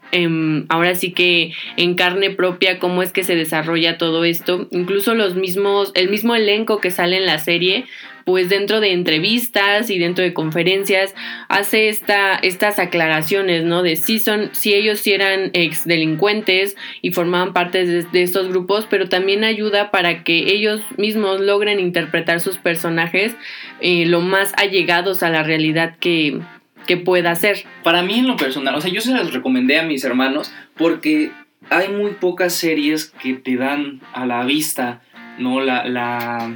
ahora 0.69 0.95
sí 0.95 1.13
que 1.13 1.53
en 1.79 1.95
carne 1.95 2.29
propia 2.29 2.79
cómo 2.79 3.03
es 3.03 3.13
que 3.13 3.25
se 3.25 3.35
desarrolla 3.35 3.97
todo 3.97 4.25
esto. 4.25 4.69
Incluso 4.71 5.15
los 5.15 5.37
mismos, 5.37 5.91
el 5.95 6.11
mismo 6.11 6.35
elenco 6.35 6.81
que 6.81 6.91
sale 6.91 7.17
en 7.17 7.25
la 7.25 7.39
serie 7.39 7.87
pues 8.25 8.49
dentro 8.49 8.81
de 8.81 8.93
entrevistas 8.93 9.91
y 9.91 9.99
dentro 9.99 10.25
de 10.25 10.35
conferencias 10.35 11.15
hace 11.49 11.89
esta, 11.89 12.37
estas 12.37 12.79
aclaraciones, 12.79 13.65
¿no? 13.65 13.83
De 13.83 13.97
si 13.97 14.19
son, 14.19 14.51
si 14.53 14.75
ellos 14.75 15.01
sí 15.01 15.13
eran 15.13 15.51
ex 15.53 15.85
delincuentes 15.85 16.77
y 17.01 17.13
formaban 17.13 17.53
parte 17.53 17.85
de, 17.85 18.23
estos 18.23 18.49
grupos, 18.49 18.87
pero 18.89 19.09
también 19.09 19.45
ayuda 19.45 19.91
para 19.91 20.25
que 20.25 20.53
ellos 20.53 20.83
mismos 20.97 21.41
logren 21.41 21.81
interpretar 21.81 22.41
sus 22.41 22.59
personajes 22.59 23.35
eh, 23.81 24.07
lo 24.07 24.21
más 24.21 24.53
allegados 24.57 25.23
a 25.23 25.31
la 25.31 25.43
realidad 25.43 25.97
que, 25.99 26.41
que 26.87 26.97
pueda 26.97 27.35
ser. 27.35 27.65
Para 27.83 28.03
mí 28.03 28.19
en 28.19 28.29
lo 28.29 28.37
personal, 28.37 28.75
o 28.75 28.81
sea, 28.81 28.93
yo 28.93 29.01
se 29.01 29.13
las 29.13 29.33
recomendé 29.33 29.79
a 29.79 29.83
mis 29.83 30.05
hermanos 30.05 30.53
porque 30.77 31.31
hay 31.71 31.89
muy 31.89 32.13
pocas 32.13 32.55
series 32.55 33.07
que 33.07 33.35
te 33.35 33.57
dan 33.57 34.01
a 34.13 34.27
la 34.27 34.45
vista, 34.45 35.03
¿no? 35.39 35.61
La, 35.61 35.85
la, 35.85 36.55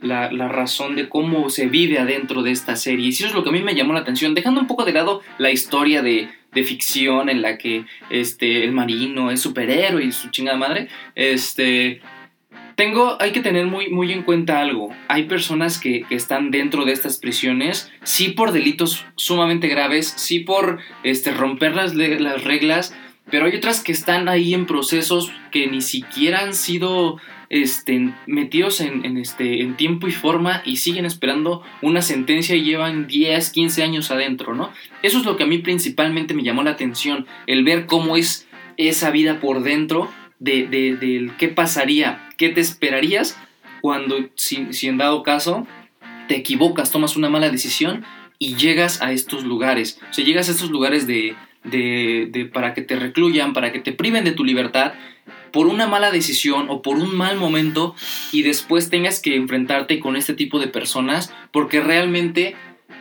la, 0.00 0.28
razón 0.48 0.96
de 0.96 1.08
cómo 1.08 1.50
se 1.50 1.66
vive 1.66 1.98
adentro 1.98 2.42
de 2.42 2.52
esta 2.52 2.76
serie. 2.76 3.06
Y 3.06 3.08
eso 3.10 3.26
es 3.26 3.34
lo 3.34 3.42
que 3.42 3.50
a 3.50 3.52
mí 3.52 3.62
me 3.62 3.74
llamó 3.74 3.92
la 3.92 4.00
atención, 4.00 4.34
dejando 4.34 4.60
un 4.60 4.66
poco 4.66 4.84
de 4.84 4.92
lado 4.92 5.22
la 5.38 5.50
historia 5.50 6.02
de, 6.02 6.28
de 6.52 6.64
ficción 6.64 7.28
en 7.28 7.42
la 7.42 7.58
que 7.58 7.84
este, 8.10 8.64
el 8.64 8.72
marino 8.72 9.30
es 9.30 9.40
superhéroe 9.40 10.04
y 10.04 10.12
su 10.12 10.30
chingada 10.30 10.58
madre. 10.58 10.88
Este, 11.14 12.00
tengo, 12.74 13.20
hay 13.20 13.32
que 13.32 13.40
tener 13.40 13.66
muy, 13.66 13.90
muy 13.90 14.12
en 14.12 14.22
cuenta 14.22 14.60
algo. 14.60 14.90
Hay 15.08 15.24
personas 15.24 15.78
que, 15.78 16.02
que, 16.08 16.14
están 16.14 16.50
dentro 16.50 16.84
de 16.84 16.92
estas 16.92 17.18
prisiones, 17.18 17.92
sí 18.02 18.30
por 18.30 18.52
delitos 18.52 19.04
sumamente 19.16 19.68
graves, 19.68 20.14
sí 20.16 20.40
por 20.40 20.78
este, 21.02 21.32
romper 21.32 21.74
las, 21.74 21.94
las 21.94 22.44
reglas, 22.44 22.94
pero 23.30 23.46
hay 23.46 23.56
otras 23.56 23.82
que 23.82 23.92
están 23.92 24.28
ahí 24.28 24.54
en 24.54 24.66
procesos 24.66 25.30
que 25.50 25.66
ni 25.66 25.82
siquiera 25.82 26.40
han 26.40 26.54
sido 26.54 27.18
este, 27.50 28.14
metidos 28.26 28.80
en, 28.80 29.18
este, 29.18 29.62
en 29.62 29.76
tiempo 29.76 30.06
y 30.06 30.12
forma 30.12 30.62
y 30.64 30.76
siguen 30.76 31.04
esperando 31.04 31.62
una 31.82 32.00
sentencia 32.00 32.54
y 32.54 32.62
llevan 32.62 33.08
10, 33.08 33.50
15 33.50 33.82
años 33.82 34.10
adentro, 34.12 34.54
¿no? 34.54 34.72
Eso 35.02 35.18
es 35.18 35.24
lo 35.24 35.36
que 35.36 35.42
a 35.42 35.46
mí 35.46 35.58
principalmente 35.58 36.32
me 36.32 36.44
llamó 36.44 36.62
la 36.62 36.70
atención, 36.70 37.26
el 37.48 37.64
ver 37.64 37.86
cómo 37.86 38.16
es 38.16 38.48
esa 38.76 39.10
vida 39.10 39.40
por 39.40 39.64
dentro 39.64 40.08
de, 40.38 40.68
de, 40.68 40.96
de 40.96 41.32
qué 41.38 41.48
pasaría, 41.48 42.30
qué 42.38 42.50
te 42.50 42.60
esperarías 42.60 43.36
cuando, 43.80 44.16
si, 44.36 44.72
si 44.72 44.86
en 44.86 44.98
dado 44.98 45.24
caso, 45.24 45.66
te 46.28 46.36
equivocas, 46.36 46.92
tomas 46.92 47.16
una 47.16 47.28
mala 47.28 47.50
decisión 47.50 48.04
y 48.38 48.54
llegas 48.54 49.02
a 49.02 49.10
estos 49.10 49.44
lugares. 49.44 49.98
O 50.08 50.12
sea, 50.12 50.24
llegas 50.24 50.48
a 50.48 50.52
estos 50.52 50.70
lugares 50.70 51.08
de, 51.08 51.34
de, 51.64 52.28
de, 52.30 52.44
para 52.46 52.74
que 52.74 52.82
te 52.82 52.94
recluyan, 52.94 53.52
para 53.52 53.72
que 53.72 53.80
te 53.80 53.92
priven 53.92 54.24
de 54.24 54.32
tu 54.32 54.44
libertad 54.44 54.94
por 55.52 55.66
una 55.66 55.86
mala 55.86 56.10
decisión 56.10 56.66
o 56.68 56.82
por 56.82 56.96
un 56.96 57.16
mal 57.16 57.36
momento 57.36 57.94
y 58.32 58.42
después 58.42 58.90
tengas 58.90 59.20
que 59.20 59.36
enfrentarte 59.36 60.00
con 60.00 60.16
este 60.16 60.34
tipo 60.34 60.58
de 60.58 60.68
personas 60.68 61.32
porque 61.52 61.80
realmente 61.80 62.56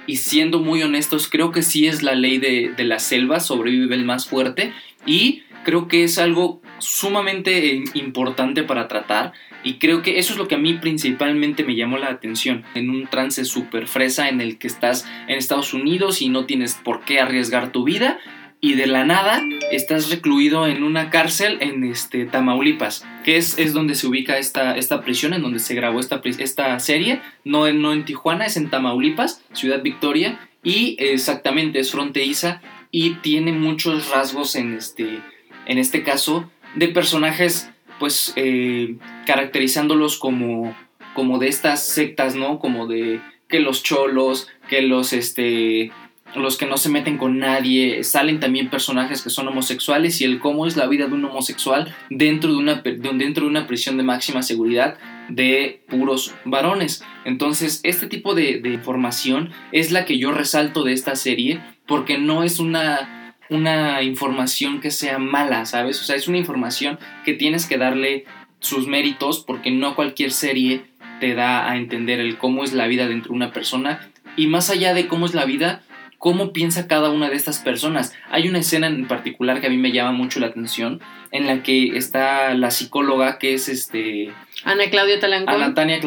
y 0.08 0.18
siendo 0.18 0.60
muy 0.60 0.82
honestos 0.82 1.30
creo 1.30 1.52
que 1.52 1.62
sí 1.62 1.88
es 1.88 2.02
la 2.02 2.16
ley 2.16 2.40
de, 2.40 2.74
la 2.84 3.00
selva, 3.00 3.40
sobrevive 3.40 3.96
el 3.96 4.06
más 4.06 4.28
fuerte 4.28 4.74
y 5.06 5.44
creo 5.64 5.88
que 5.88 6.04
es 6.04 6.18
algo 6.18 6.62
sumamente 6.80 7.84
importante 7.94 8.64
para 8.64 8.88
tratar 8.88 9.34
y 9.64 9.76
creo 9.76 10.02
que 10.02 10.20
eso 10.20 10.34
es 10.34 10.40
lo 10.40 10.48
que 10.48 10.56
a 10.56 10.60
mí 10.60 10.76
principalmente 10.76 11.64
me 11.64 11.76
llamó 11.76 11.98
la 11.98 12.08
atención. 12.08 12.64
En 12.76 12.90
un 12.90 13.08
trance 13.08 13.44
súper 13.44 13.88
fresa 13.88 14.30
en 14.30 14.40
el 14.40 14.58
que 14.58 14.68
estás 14.68 15.06
en 15.28 15.38
Estados 15.38 15.74
Unidos 15.74 16.22
y 16.22 16.30
no 16.30 16.46
tienes 16.46 16.76
por 16.76 17.02
qué 17.02 17.20
arriesgar 17.20 17.72
tu 17.72 17.84
vida 17.84 18.20
y 18.62 18.74
de 18.74 18.88
la 18.88 19.06
nada 19.06 19.44
estás 19.72 20.10
recluido 20.10 20.68
en 20.68 20.84
una 20.84 21.10
cárcel 21.10 21.58
en 21.62 21.84
este 21.84 22.26
Tamaulipas, 22.26 23.06
que 23.24 23.38
es, 23.38 23.58
es 23.58 23.74
donde 23.74 23.96
se 23.96 24.08
ubica 24.08 24.38
esta, 24.38 24.76
esta 24.76 25.02
prisión, 25.02 25.34
en 25.34 25.42
donde 25.42 25.60
se 25.60 25.76
grabó 25.76 26.00
esta, 26.00 26.22
esta 26.24 26.80
serie, 26.80 27.22
no 27.46 27.68
en, 27.68 27.82
no 27.82 27.94
en 27.94 28.06
Tijuana, 28.06 28.46
es 28.46 28.58
en 28.58 28.70
Tamaulipas, 28.70 29.44
Ciudad 29.54 29.82
Victoria, 29.82 30.40
y 30.64 30.98
exactamente 31.00 31.80
es 31.80 31.92
fronteriza 31.92 32.62
y 32.92 33.16
tiene 33.16 33.54
muchos 33.54 34.10
rasgos 34.10 34.56
en 34.56 34.74
este, 34.74 35.20
en 35.66 35.78
este 35.78 36.04
caso 36.04 36.50
de 36.76 36.90
personajes 36.90 37.70
pues 37.98 38.34
eh, 38.36 38.96
caracterizándolos 39.26 40.18
como, 40.18 40.76
como 41.14 41.38
de 41.38 41.48
estas 41.48 41.86
sectas, 41.86 42.36
¿no? 42.36 42.60
Como 42.60 42.88
de 42.88 43.22
que 43.48 43.60
los 43.60 43.84
cholos, 43.84 44.48
que 44.70 44.82
los 44.82 45.12
este 45.14 45.92
los 46.36 46.58
que 46.58 46.66
no 46.66 46.78
se 46.78 46.90
meten 46.90 47.18
con 47.18 47.40
nadie, 47.40 48.04
salen 48.04 48.40
también 48.40 48.70
personajes 48.70 49.22
que 49.22 49.30
son 49.30 49.48
homosexuales 49.48 50.22
y 50.22 50.26
el 50.26 50.40
cómo 50.40 50.68
es 50.68 50.78
la 50.78 50.88
vida 50.88 51.08
de 51.08 51.14
un 51.14 51.26
homosexual 51.26 51.94
dentro 52.10 52.52
de 52.52 52.58
una, 52.58 52.76
dentro 52.76 53.44
de 53.44 53.50
una 53.50 53.68
prisión 53.68 53.98
de 53.98 54.04
máxima 54.04 54.44
seguridad 54.44 54.98
de 55.30 55.84
puros 55.88 56.34
varones. 56.46 57.04
Entonces, 57.26 57.82
este 57.84 58.08
tipo 58.08 58.36
de, 58.36 58.62
información 58.66 59.52
es 59.72 59.92
la 59.92 60.06
que 60.06 60.18
yo 60.18 60.32
resalto 60.32 60.84
de 60.84 60.94
esta 60.94 61.16
serie 61.16 61.62
porque 61.86 62.18
no 62.18 62.44
es 62.44 62.60
una, 62.60 63.36
una 63.50 64.04
información 64.04 64.80
que 64.80 64.92
sea 64.92 65.18
mala, 65.18 65.66
¿sabes? 65.66 66.00
O 66.02 66.04
sea, 66.04 66.16
es 66.16 66.28
una 66.28 66.38
información 66.38 67.00
que 67.26 67.34
tienes 67.34 67.66
que 67.66 67.78
darle 67.78 68.26
sus 68.60 68.88
méritos 68.88 69.44
porque 69.46 69.72
no 69.72 69.96
cualquier 69.96 70.32
serie 70.32 70.86
te 71.20 71.34
da 71.34 71.70
a 71.70 71.78
entender 71.78 72.20
el 72.20 72.38
cómo 72.38 72.64
es 72.64 72.74
la 72.74 72.88
vida 72.88 73.08
dentro 73.08 73.32
de 73.32 73.36
una 73.36 73.52
persona 73.52 74.10
y 74.36 74.48
más 74.48 74.70
allá 74.70 74.94
de 74.94 75.08
cómo 75.08 75.26
es 75.26 75.34
la 75.34 75.46
vida, 75.46 75.82
cómo 76.20 76.52
piensa 76.54 76.88
cada 76.88 77.10
una 77.10 77.30
de 77.30 77.36
estas 77.36 77.60
personas. 77.60 78.14
Hay 78.30 78.48
una 78.48 78.60
escena 78.60 78.88
en 78.88 79.08
particular 79.08 79.62
que 79.62 79.68
a 79.68 79.70
mí 79.70 79.78
me 79.78 79.92
llama 79.92 80.12
mucho 80.12 80.40
la 80.40 80.48
atención, 80.48 81.02
en 81.32 81.48
la 81.48 81.64
que 81.64 81.98
está 81.98 82.54
la 82.54 82.70
psicóloga 82.70 83.40
que 83.40 83.56
es 83.56 83.70
este... 83.70 84.32
Ana 84.66 84.90
Claudia 84.92 85.20
Talancón. 85.20 85.56
Ana 85.56 85.74
Tania 85.74 86.00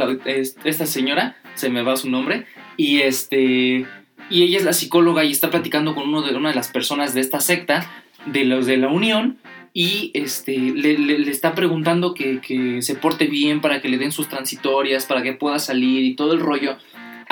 esta 0.64 0.87
señora, 0.87 1.37
se 1.54 1.71
me 1.71 1.83
va 1.83 1.97
su 1.97 2.09
nombre, 2.09 2.47
y 2.76 3.00
este... 3.00 3.87
Y 4.31 4.45
ella 4.45 4.59
es 4.59 4.64
la 4.64 4.73
psicóloga 4.73 5.25
y 5.25 5.33
está 5.33 5.50
platicando 5.50 5.95
con 5.95 6.09
uno 6.09 6.23
de, 6.23 6.37
una 6.37 6.50
de 6.50 6.54
las 6.54 6.69
personas 6.69 7.12
de 7.12 7.21
esta 7.21 7.40
secta, 7.40 7.90
de 8.26 8.45
los 8.45 8.66
de 8.66 8.76
la 8.76 8.88
Unión, 8.88 9.38
y 9.75 10.11
este, 10.12 10.59
le, 10.59 10.99
le, 10.99 11.19
le 11.19 11.31
está 11.31 11.54
preguntando 11.54 12.12
que, 12.12 12.40
que 12.40 12.83
se 12.83 12.95
porte 12.95 13.26
bien 13.26 13.62
para 13.62 13.81
que 13.81 13.88
le 13.88 13.97
den 13.97 14.12
sus 14.12 14.28
transitorias, 14.28 15.07
para 15.07 15.23
que 15.23 15.33
pueda 15.33 15.59
salir 15.59 16.04
y 16.04 16.14
todo 16.14 16.35
el 16.35 16.40
rollo. 16.40 16.76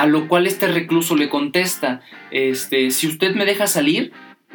A 0.00 0.06
lo 0.06 0.28
cual 0.28 0.46
este 0.46 0.66
recluso 0.66 1.14
le 1.14 1.28
contesta, 1.28 2.00
este, 2.30 2.90
si 2.90 3.06
usted 3.06 3.34
me 3.34 3.44
deja 3.44 3.66
salir, 3.66 4.12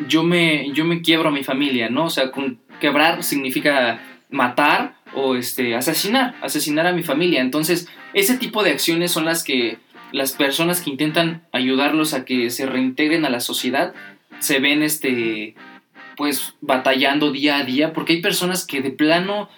yo 0.07 0.23
me, 0.23 0.71
yo 0.71 0.85
me 0.85 1.03
quiebro 1.03 1.29
a 1.29 1.31
mi 1.31 1.43
familia, 1.43 1.87
¿no? 1.87 2.05
O 2.05 2.09
sea, 2.09 2.31
con 2.31 2.57
quebrar 2.81 3.21
significa 3.23 4.01
matar 4.31 4.95
o 5.13 5.35
este, 5.35 5.75
asesinar, 5.75 6.33
asesinar 6.41 6.87
a 6.87 6.93
mi 6.93 7.03
familia. 7.03 7.41
Entonces, 7.41 7.87
ese 8.15 8.39
tipo 8.39 8.63
de 8.63 8.71
acciones 8.71 9.11
son 9.11 9.25
las 9.25 9.43
que 9.43 9.77
las 10.11 10.31
personas 10.31 10.81
que 10.81 10.89
intentan 10.89 11.43
ayudarlos 11.51 12.15
a 12.15 12.25
que 12.25 12.49
se 12.49 12.65
reintegren 12.65 13.23
a 13.23 13.29
la 13.29 13.39
sociedad 13.39 13.93
se 14.39 14.59
ven 14.59 14.81
este 14.81 15.53
pues 16.17 16.55
batallando 16.61 17.31
día 17.31 17.57
a 17.57 17.63
día 17.65 17.93
porque 17.93 18.13
hay 18.13 18.21
personas 18.23 18.65
que 18.65 18.81
de 18.81 18.89
plano 18.89 19.49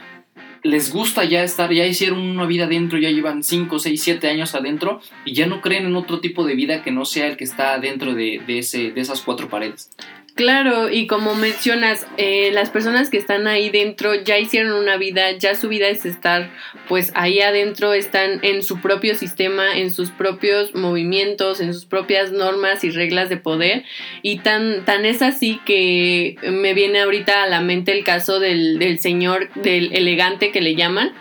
les 0.67 0.91
gusta 0.91 1.23
ya 1.23 1.43
estar, 1.43 1.71
ya 1.71 1.85
hicieron 1.85 2.19
una 2.19 2.45
vida 2.45 2.65
adentro, 2.65 2.99
ya 2.99 3.09
llevan 3.09 3.43
5, 3.43 3.79
6, 3.79 4.01
7 4.01 4.27
años 4.27 4.53
adentro 4.53 5.01
y 5.25 5.33
ya 5.33 5.47
no 5.47 5.61
creen 5.61 5.85
en 5.85 5.95
otro 5.95 6.19
tipo 6.19 6.45
de 6.45 6.55
vida 6.55 6.83
que 6.83 6.91
no 6.91 7.05
sea 7.05 7.27
el 7.27 7.37
que 7.37 7.45
está 7.45 7.77
dentro 7.79 8.13
de, 8.13 8.41
de, 8.45 8.59
ese, 8.59 8.91
de 8.91 9.01
esas 9.01 9.21
cuatro 9.21 9.49
paredes. 9.49 9.89
Claro, 10.37 10.91
y 10.91 11.07
como 11.07 11.33
mencionas, 11.33 12.05
eh, 12.17 12.51
las 12.53 12.69
personas 12.69 13.09
que 13.09 13.17
están 13.17 13.47
ahí 13.47 13.71
dentro 13.71 14.13
ya 14.13 14.37
hicieron 14.37 14.73
una 14.73 14.95
vida, 14.95 15.31
ya 15.31 15.55
su 15.55 15.67
vida 15.67 15.87
es 15.87 16.05
estar 16.05 16.51
pues 16.87 17.11
ahí 17.15 17.41
adentro, 17.41 17.91
están 17.93 18.41
en 18.43 18.61
su 18.61 18.79
propio 18.79 19.15
sistema, 19.15 19.75
en 19.75 19.91
sus 19.91 20.11
propios 20.11 20.75
movimientos, 20.75 21.59
en 21.59 21.73
sus 21.73 21.85
propias 21.85 22.31
normas 22.31 22.83
y 22.83 22.91
reglas 22.91 23.29
de 23.29 23.37
poder. 23.37 23.83
Y 24.21 24.37
tan, 24.37 24.85
tan 24.85 25.05
es 25.05 25.23
así 25.23 25.59
que 25.65 26.35
me 26.43 26.75
viene 26.75 27.01
ahorita 27.01 27.41
a 27.41 27.47
la 27.47 27.61
mente 27.61 27.91
el 27.91 28.03
caso 28.03 28.39
del, 28.39 28.77
del 28.77 28.99
señor, 28.99 29.51
del 29.55 29.91
elegante 29.95 30.51
que 30.51 30.61
le 30.61 30.75
llaman 30.75 31.13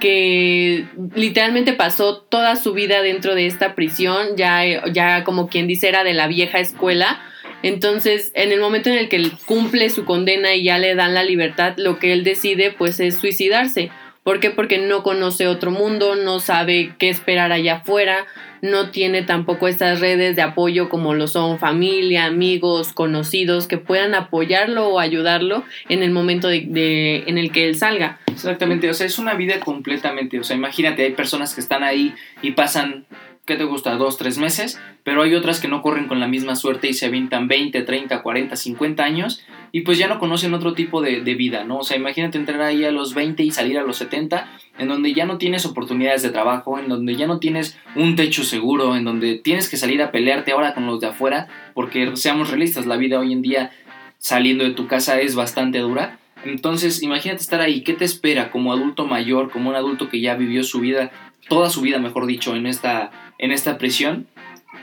que 0.00 0.86
literalmente 1.14 1.72
pasó 1.74 2.22
toda 2.22 2.56
su 2.56 2.74
vida 2.74 3.00
dentro 3.02 3.36
de 3.36 3.46
esta 3.46 3.76
prisión, 3.76 4.36
ya, 4.36 4.84
ya 4.92 5.22
como 5.22 5.48
quien 5.48 5.68
dice 5.68 5.88
era 5.88 6.02
de 6.02 6.12
la 6.12 6.26
vieja 6.26 6.58
escuela, 6.58 7.22
entonces, 7.64 8.30
en 8.34 8.52
el 8.52 8.60
momento 8.60 8.90
en 8.90 8.98
el 8.98 9.08
que 9.08 9.16
él 9.16 9.32
cumple 9.46 9.88
su 9.88 10.04
condena 10.04 10.54
y 10.54 10.64
ya 10.64 10.78
le 10.78 10.94
dan 10.94 11.14
la 11.14 11.24
libertad, 11.24 11.72
lo 11.78 11.98
que 11.98 12.12
él 12.12 12.22
decide 12.22 12.70
pues 12.70 13.00
es 13.00 13.16
suicidarse. 13.16 13.90
¿Por 14.22 14.38
qué? 14.38 14.50
Porque 14.50 14.76
no 14.76 15.02
conoce 15.02 15.46
otro 15.46 15.70
mundo, 15.70 16.14
no 16.14 16.40
sabe 16.40 16.92
qué 16.98 17.08
esperar 17.08 17.52
allá 17.52 17.76
afuera, 17.76 18.26
no 18.60 18.90
tiene 18.90 19.22
tampoco 19.22 19.66
estas 19.66 20.00
redes 20.00 20.36
de 20.36 20.42
apoyo 20.42 20.90
como 20.90 21.14
lo 21.14 21.26
son 21.26 21.58
familia, 21.58 22.26
amigos, 22.26 22.92
conocidos 22.92 23.66
que 23.66 23.78
puedan 23.78 24.14
apoyarlo 24.14 24.88
o 24.88 25.00
ayudarlo 25.00 25.64
en 25.88 26.02
el 26.02 26.10
momento 26.10 26.48
de, 26.48 26.66
de, 26.68 27.24
en 27.26 27.38
el 27.38 27.50
que 27.50 27.66
él 27.66 27.76
salga. 27.76 28.20
Exactamente, 28.26 28.90
o 28.90 28.94
sea, 28.94 29.06
es 29.06 29.18
una 29.18 29.32
vida 29.32 29.58
completamente, 29.60 30.38
o 30.38 30.44
sea, 30.44 30.54
imagínate, 30.54 31.02
hay 31.02 31.12
personas 31.12 31.54
que 31.54 31.62
están 31.62 31.82
ahí 31.82 32.14
y 32.42 32.50
pasan 32.50 33.06
¿qué 33.46 33.56
te 33.56 33.64
gusta? 33.64 33.96
Dos, 33.96 34.16
tres 34.16 34.38
meses, 34.38 34.80
pero 35.02 35.22
hay 35.22 35.34
otras 35.34 35.60
que 35.60 35.68
no 35.68 35.82
corren 35.82 36.06
con 36.06 36.20
la 36.20 36.28
misma 36.28 36.56
suerte 36.56 36.88
y 36.88 36.94
se 36.94 37.06
avientan 37.06 37.48
20, 37.48 37.82
30, 37.82 38.22
40, 38.22 38.56
50 38.56 39.04
años 39.04 39.44
y 39.72 39.82
pues 39.82 39.98
ya 39.98 40.08
no 40.08 40.18
conocen 40.18 40.54
otro 40.54 40.74
tipo 40.74 41.02
de, 41.02 41.20
de, 41.20 41.34
vida, 41.34 41.64
¿no? 41.64 41.78
O 41.78 41.82
sea, 41.82 41.96
imagínate 41.96 42.38
entrar 42.38 42.62
ahí 42.62 42.84
a 42.84 42.90
los 42.90 43.14
20 43.14 43.42
y 43.42 43.50
salir 43.50 43.78
a 43.78 43.82
los 43.82 43.96
70, 43.96 44.48
en 44.78 44.88
donde 44.88 45.12
ya 45.12 45.26
no 45.26 45.36
tienes 45.36 45.66
oportunidades 45.66 46.22
de 46.22 46.30
trabajo, 46.30 46.78
en 46.78 46.88
donde 46.88 47.16
ya 47.16 47.26
no 47.26 47.38
tienes 47.38 47.76
un 47.96 48.16
techo 48.16 48.44
seguro, 48.44 48.96
en 48.96 49.04
donde 49.04 49.36
tienes 49.36 49.68
que 49.68 49.76
salir 49.76 50.00
a 50.02 50.10
pelearte 50.10 50.52
ahora 50.52 50.74
con 50.74 50.86
los 50.86 51.00
de 51.00 51.08
afuera, 51.08 51.48
porque 51.74 52.16
seamos 52.16 52.50
realistas, 52.50 52.86
la 52.86 52.96
vida 52.96 53.18
hoy 53.18 53.32
en 53.32 53.42
día 53.42 53.72
saliendo 54.18 54.64
de 54.64 54.70
tu 54.70 54.86
casa 54.86 55.20
es 55.20 55.34
bastante 55.34 55.80
dura. 55.80 56.18
Entonces, 56.44 57.02
imagínate 57.02 57.42
estar 57.42 57.60
ahí, 57.60 57.82
¿qué 57.82 57.94
te 57.94 58.04
espera 58.04 58.50
como 58.50 58.72
adulto 58.72 59.06
mayor, 59.06 59.50
como 59.50 59.70
un 59.70 59.76
adulto 59.76 60.08
que 60.08 60.20
ya 60.20 60.34
vivió 60.34 60.62
su 60.62 60.80
vida, 60.80 61.10
toda 61.48 61.70
su 61.70 61.80
vida, 61.80 61.98
mejor 61.98 62.26
dicho, 62.26 62.54
en 62.54 62.66
esta 62.66 63.10
en 63.38 63.50
esta 63.50 63.78
prisión, 63.78 64.26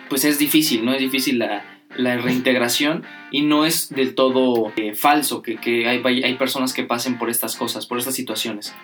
pues 0.10 0.26
es 0.26 0.40
difícil, 0.40 0.86
¿no? 0.86 0.94
Es 0.94 1.00
difícil 1.00 1.40
la, 1.40 1.64
la 1.96 2.18
reintegración 2.18 3.04
y 3.32 3.42
no 3.42 3.66
es 3.66 3.90
del 3.90 4.16
todo 4.16 4.72
eh, 4.76 4.94
falso 4.94 5.42
que, 5.42 5.56
que 5.56 5.88
hay, 5.88 6.02
hay 6.24 6.36
personas 6.36 6.74
que 6.74 6.84
pasen 6.84 7.18
por 7.18 7.30
estas 7.30 7.56
cosas, 7.56 7.86
por 7.86 7.98
estas 7.98 8.16
situaciones. 8.16 8.76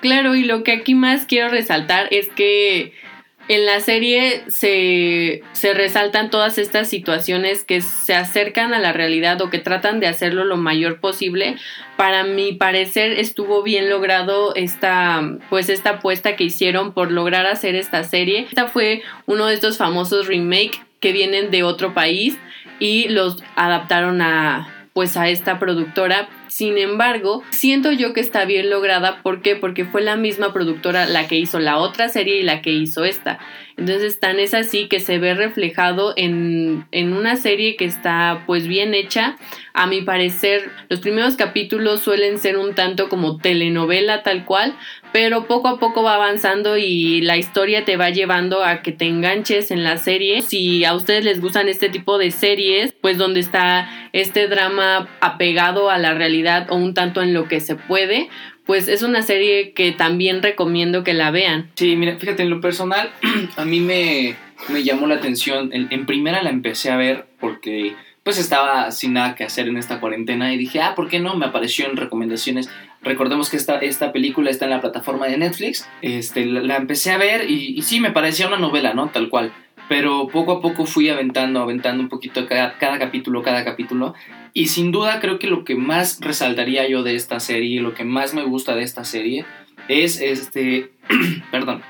Claro, 0.00 0.34
y 0.34 0.44
lo 0.44 0.62
que 0.62 0.72
aquí 0.72 0.94
más 0.94 1.26
quiero 1.26 1.48
resaltar 1.48 2.08
es 2.10 2.28
que 2.28 2.92
en 3.48 3.64
la 3.64 3.80
serie 3.80 4.42
se, 4.48 5.42
se, 5.52 5.74
resaltan 5.74 6.30
todas 6.30 6.58
estas 6.58 6.88
situaciones 6.88 7.64
que 7.64 7.80
se 7.80 8.14
acercan 8.14 8.74
a 8.74 8.80
la 8.80 8.92
realidad 8.92 9.40
o 9.40 9.50
que 9.50 9.58
tratan 9.58 10.00
de 10.00 10.08
hacerlo 10.08 10.44
lo 10.44 10.56
mayor 10.56 11.00
posible. 11.00 11.56
Para 11.96 12.24
mi 12.24 12.52
parecer 12.52 13.12
estuvo 13.12 13.62
bien 13.62 13.88
logrado 13.88 14.54
esta, 14.54 15.22
pues 15.48 15.68
esta 15.68 15.90
apuesta 15.90 16.34
que 16.34 16.44
hicieron 16.44 16.92
por 16.92 17.12
lograr 17.12 17.46
hacer 17.46 17.76
esta 17.76 18.02
serie. 18.04 18.46
Esta 18.48 18.66
fue 18.68 19.02
uno 19.26 19.46
de 19.46 19.54
estos 19.54 19.76
famosos 19.76 20.26
remake 20.26 20.84
que 21.00 21.12
vienen 21.12 21.50
de 21.50 21.62
otro 21.62 21.94
país 21.94 22.36
y 22.80 23.08
los 23.08 23.42
adaptaron 23.54 24.22
a 24.22 24.72
pues 24.92 25.18
a 25.18 25.28
esta 25.28 25.58
productora 25.58 26.26
sin 26.48 26.78
embargo, 26.78 27.42
siento 27.50 27.92
yo 27.92 28.12
que 28.12 28.20
está 28.20 28.44
bien 28.44 28.70
lograda. 28.70 29.22
¿Por 29.22 29.42
qué? 29.42 29.56
Porque 29.56 29.84
fue 29.84 30.02
la 30.02 30.16
misma 30.16 30.52
productora 30.52 31.06
la 31.06 31.28
que 31.28 31.36
hizo 31.36 31.58
la 31.58 31.78
otra 31.78 32.08
serie 32.08 32.38
y 32.38 32.42
la 32.42 32.62
que 32.62 32.70
hizo 32.70 33.04
esta. 33.04 33.38
Entonces 33.76 34.20
tan 34.20 34.38
es 34.38 34.54
así 34.54 34.88
que 34.88 35.00
se 35.00 35.18
ve 35.18 35.34
reflejado 35.34 36.14
en, 36.16 36.86
en 36.92 37.12
una 37.12 37.36
serie 37.36 37.76
que 37.76 37.84
está 37.84 38.44
pues 38.46 38.66
bien 38.66 38.94
hecha. 38.94 39.36
A 39.74 39.86
mi 39.86 40.00
parecer, 40.00 40.70
los 40.88 41.00
primeros 41.00 41.36
capítulos 41.36 42.00
suelen 42.00 42.38
ser 42.38 42.56
un 42.56 42.74
tanto 42.74 43.10
como 43.10 43.36
telenovela 43.36 44.22
tal 44.22 44.46
cual, 44.46 44.74
pero 45.16 45.46
poco 45.46 45.68
a 45.68 45.78
poco 45.78 46.02
va 46.02 46.16
avanzando 46.16 46.76
y 46.76 47.22
la 47.22 47.38
historia 47.38 47.86
te 47.86 47.96
va 47.96 48.10
llevando 48.10 48.62
a 48.62 48.82
que 48.82 48.92
te 48.92 49.06
enganches 49.06 49.70
en 49.70 49.82
la 49.82 49.96
serie. 49.96 50.42
Si 50.42 50.84
a 50.84 50.94
ustedes 50.94 51.24
les 51.24 51.40
gustan 51.40 51.70
este 51.70 51.88
tipo 51.88 52.18
de 52.18 52.30
series, 52.30 52.92
pues 52.92 53.16
donde 53.16 53.40
está 53.40 53.88
este 54.12 54.46
drama 54.46 55.08
apegado 55.22 55.88
a 55.88 55.96
la 55.96 56.12
realidad 56.12 56.66
o 56.68 56.74
un 56.74 56.92
tanto 56.92 57.22
en 57.22 57.32
lo 57.32 57.48
que 57.48 57.60
se 57.60 57.76
puede, 57.76 58.28
pues 58.66 58.88
es 58.88 59.00
una 59.00 59.22
serie 59.22 59.72
que 59.72 59.90
también 59.90 60.42
recomiendo 60.42 61.02
que 61.02 61.14
la 61.14 61.30
vean. 61.30 61.70
Sí, 61.76 61.96
mira, 61.96 62.16
fíjate, 62.18 62.42
en 62.42 62.50
lo 62.50 62.60
personal, 62.60 63.08
a 63.56 63.64
mí 63.64 63.80
me, 63.80 64.36
me 64.68 64.84
llamó 64.84 65.06
la 65.06 65.14
atención. 65.14 65.70
En, 65.72 66.04
primera 66.04 66.42
la 66.42 66.50
empecé 66.50 66.90
a 66.90 66.98
ver 66.98 67.26
porque 67.40 67.94
pues 68.22 68.36
estaba 68.36 68.90
sin 68.90 69.14
nada 69.14 69.34
que 69.34 69.44
hacer 69.44 69.66
en 69.66 69.78
esta 69.78 69.98
cuarentena 69.98 70.52
y 70.52 70.58
dije, 70.58 70.82
ah, 70.82 70.94
¿por 70.94 71.08
qué 71.08 71.20
no? 71.20 71.36
Me 71.36 71.46
apareció 71.46 71.88
en 71.88 71.96
recomendaciones. 71.96 72.68
Recordemos 73.02 73.50
que 73.50 73.56
esta, 73.56 73.78
esta 73.78 74.12
película 74.12 74.50
está 74.50 74.64
en 74.64 74.72
la 74.72 74.80
plataforma 74.80 75.26
de 75.26 75.38
Netflix. 75.38 75.88
Este, 76.02 76.44
la, 76.46 76.76
empecé 76.76 77.12
a 77.12 77.18
ver 77.18 77.50
y, 77.50 77.78
y, 77.78 77.82
sí, 77.82 78.00
me 78.00 78.10
parecía 78.10 78.48
una 78.48 78.58
novela, 78.58 78.94
¿no? 78.94 79.08
Tal 79.08 79.28
cual. 79.28 79.52
Pero 79.88 80.26
poco 80.28 80.52
a 80.52 80.60
poco 80.60 80.86
fui 80.86 81.08
aventando, 81.08 81.60
aventando 81.60 82.02
un 82.02 82.08
poquito 82.08 82.46
cada, 82.46 82.76
cada 82.78 82.98
capítulo, 82.98 83.42
cada 83.42 83.64
capítulo. 83.64 84.14
Y 84.52 84.66
sin 84.68 84.90
duda 84.90 85.20
creo 85.20 85.38
que 85.38 85.46
lo 85.46 85.64
que 85.64 85.76
más 85.76 86.18
resaltaría 86.20 86.88
yo 86.88 87.02
de 87.02 87.14
esta 87.14 87.38
serie, 87.40 87.80
lo 87.80 87.94
que 87.94 88.04
más 88.04 88.34
me 88.34 88.42
gusta 88.42 88.74
de 88.74 88.82
esta 88.82 89.04
serie, 89.04 89.44
es 89.88 90.20
este, 90.20 90.90
perdón, 91.50 91.82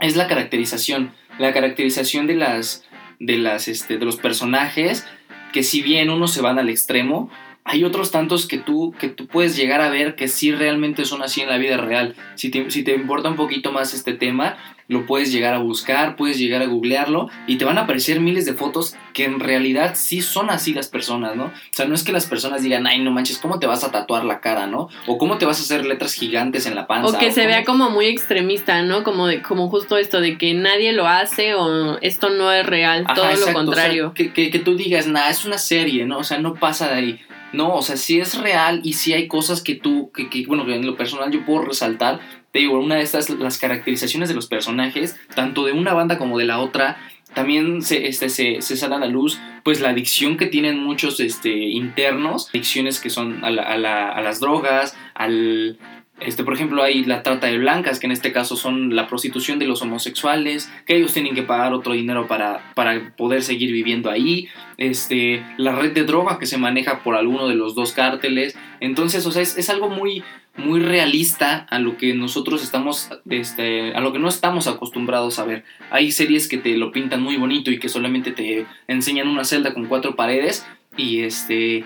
es 0.00 0.16
la 0.16 0.26
caracterización, 0.26 1.12
la 1.38 1.52
caracterización 1.52 2.26
de 2.26 2.34
las, 2.34 2.88
de 3.20 3.38
las, 3.38 3.68
este, 3.68 3.98
de 3.98 4.04
los 4.04 4.16
personajes, 4.16 5.06
que 5.52 5.62
si 5.62 5.82
bien 5.82 6.10
unos 6.10 6.32
se 6.32 6.42
van 6.42 6.58
al 6.58 6.68
extremo, 6.68 7.30
hay 7.68 7.84
otros 7.84 8.10
tantos 8.10 8.48
que 8.48 8.56
tú, 8.56 8.94
que 8.98 9.08
tú 9.08 9.26
puedes 9.26 9.54
llegar 9.54 9.82
a 9.82 9.90
ver 9.90 10.16
que 10.16 10.26
sí 10.26 10.52
realmente 10.52 11.04
son 11.04 11.22
así 11.22 11.42
en 11.42 11.50
la 11.50 11.58
vida 11.58 11.76
real. 11.76 12.16
Si 12.34 12.50
te, 12.50 12.70
si 12.70 12.82
te 12.82 12.94
importa 12.94 13.28
un 13.28 13.36
poquito 13.36 13.72
más 13.72 13.92
este 13.92 14.14
tema, 14.14 14.56
lo 14.88 15.04
puedes 15.04 15.30
llegar 15.30 15.52
a 15.52 15.58
buscar, 15.58 16.16
puedes 16.16 16.38
llegar 16.38 16.62
a 16.62 16.66
googlearlo 16.66 17.28
y 17.46 17.56
te 17.56 17.66
van 17.66 17.76
a 17.76 17.82
aparecer 17.82 18.20
miles 18.20 18.46
de 18.46 18.54
fotos 18.54 18.96
que 19.12 19.26
en 19.26 19.38
realidad 19.38 19.92
sí 19.96 20.22
son 20.22 20.48
así 20.48 20.72
las 20.72 20.88
personas, 20.88 21.36
¿no? 21.36 21.44
O 21.44 21.52
sea, 21.72 21.84
no 21.84 21.94
es 21.94 22.04
que 22.04 22.12
las 22.12 22.24
personas 22.24 22.62
digan, 22.62 22.86
ay, 22.86 23.00
no 23.00 23.10
manches, 23.10 23.36
¿cómo 23.36 23.58
te 23.58 23.66
vas 23.66 23.84
a 23.84 23.90
tatuar 23.90 24.24
la 24.24 24.40
cara, 24.40 24.66
¿no? 24.66 24.88
O 25.06 25.18
cómo 25.18 25.36
te 25.36 25.44
vas 25.44 25.58
a 25.58 25.62
hacer 25.62 25.84
letras 25.84 26.14
gigantes 26.14 26.64
en 26.64 26.74
la 26.74 26.86
panza. 26.86 27.14
O 27.14 27.20
que 27.20 27.28
o 27.28 27.32
se 27.32 27.42
cómo... 27.42 27.48
vea 27.48 27.64
como 27.64 27.90
muy 27.90 28.06
extremista, 28.06 28.80
¿no? 28.80 29.04
Como, 29.04 29.26
de, 29.26 29.42
como 29.42 29.68
justo 29.68 29.98
esto 29.98 30.22
de 30.22 30.38
que 30.38 30.54
nadie 30.54 30.94
lo 30.94 31.06
hace 31.06 31.54
o 31.54 31.98
esto 32.00 32.30
no 32.30 32.50
es 32.50 32.64
real, 32.64 33.04
Ajá, 33.04 33.14
todo 33.14 33.26
exacto, 33.26 33.46
lo 33.46 33.52
contrario. 33.52 34.04
O 34.06 34.08
sea, 34.08 34.14
que, 34.14 34.32
que, 34.32 34.50
que 34.50 34.58
tú 34.58 34.74
digas, 34.74 35.06
nada, 35.06 35.28
es 35.28 35.44
una 35.44 35.58
serie, 35.58 36.06
¿no? 36.06 36.16
O 36.16 36.24
sea, 36.24 36.38
no 36.38 36.54
pasa 36.54 36.88
de 36.88 36.94
ahí. 36.94 37.20
No, 37.52 37.74
o 37.74 37.82
sea, 37.82 37.96
sí 37.96 38.20
es 38.20 38.38
real 38.38 38.80
y 38.84 38.94
sí 38.94 39.12
hay 39.12 39.26
cosas 39.26 39.62
que 39.62 39.74
tú, 39.74 40.10
que, 40.12 40.28
que 40.28 40.44
bueno, 40.46 40.68
en 40.68 40.86
lo 40.86 40.96
personal 40.96 41.30
yo 41.30 41.44
puedo 41.44 41.62
resaltar. 41.62 42.20
Te 42.52 42.60
digo, 42.60 42.78
una 42.78 42.96
de 42.96 43.02
estas, 43.02 43.30
las 43.30 43.58
caracterizaciones 43.58 44.28
de 44.28 44.34
los 44.34 44.46
personajes, 44.46 45.16
tanto 45.34 45.64
de 45.64 45.72
una 45.72 45.94
banda 45.94 46.18
como 46.18 46.38
de 46.38 46.44
la 46.44 46.60
otra, 46.60 46.98
también 47.34 47.82
se, 47.82 48.08
este, 48.08 48.28
se, 48.28 48.62
se 48.62 48.76
sale 48.76 48.94
a 48.94 48.98
la 48.98 49.06
luz, 49.06 49.38
pues 49.62 49.80
la 49.80 49.90
adicción 49.90 50.36
que 50.36 50.46
tienen 50.46 50.82
muchos 50.82 51.20
este, 51.20 51.50
internos, 51.50 52.48
adicciones 52.48 53.00
que 53.00 53.10
son 53.10 53.44
a, 53.44 53.50
la, 53.50 53.62
a, 53.62 53.76
la, 53.76 54.08
a 54.10 54.20
las 54.22 54.40
drogas, 54.40 54.96
al, 55.14 55.78
este, 56.20 56.42
por 56.42 56.54
ejemplo, 56.54 56.82
hay 56.82 57.04
la 57.04 57.22
trata 57.22 57.46
de 57.46 57.58
blancas, 57.58 58.00
que 58.00 58.06
en 58.06 58.12
este 58.12 58.32
caso 58.32 58.56
son 58.56 58.96
la 58.96 59.06
prostitución 59.06 59.58
de 59.58 59.66
los 59.66 59.82
homosexuales, 59.82 60.70
que 60.84 60.96
ellos 60.96 61.12
tienen 61.12 61.34
que 61.34 61.42
pagar 61.42 61.72
otro 61.72 61.92
dinero 61.92 62.26
para, 62.26 62.72
para 62.74 63.14
poder 63.16 63.42
seguir 63.42 63.72
viviendo 63.72 64.10
ahí. 64.10 64.48
Este, 64.78 65.44
la 65.56 65.72
red 65.72 65.92
de 65.92 66.04
droga 66.04 66.38
que 66.38 66.46
se 66.46 66.58
maneja 66.58 67.02
por 67.02 67.14
alguno 67.14 67.48
de 67.48 67.54
los 67.54 67.74
dos 67.74 67.92
cárteles. 67.92 68.56
Entonces, 68.80 69.26
o 69.26 69.32
sea, 69.32 69.42
es, 69.42 69.56
es 69.56 69.70
algo 69.70 69.88
muy, 69.88 70.24
muy 70.56 70.80
realista 70.80 71.66
a 71.70 71.78
lo 71.78 71.96
que 71.96 72.14
nosotros 72.14 72.62
estamos, 72.62 73.10
este, 73.30 73.94
a 73.94 74.00
lo 74.00 74.12
que 74.12 74.18
no 74.18 74.28
estamos 74.28 74.66
acostumbrados 74.66 75.38
a 75.38 75.44
ver. 75.44 75.64
Hay 75.90 76.10
series 76.10 76.48
que 76.48 76.58
te 76.58 76.76
lo 76.76 76.90
pintan 76.90 77.22
muy 77.22 77.36
bonito 77.36 77.70
y 77.70 77.78
que 77.78 77.88
solamente 77.88 78.32
te 78.32 78.66
enseñan 78.88 79.28
una 79.28 79.44
celda 79.44 79.72
con 79.72 79.86
cuatro 79.86 80.16
paredes 80.16 80.66
y 80.96 81.20
este 81.20 81.84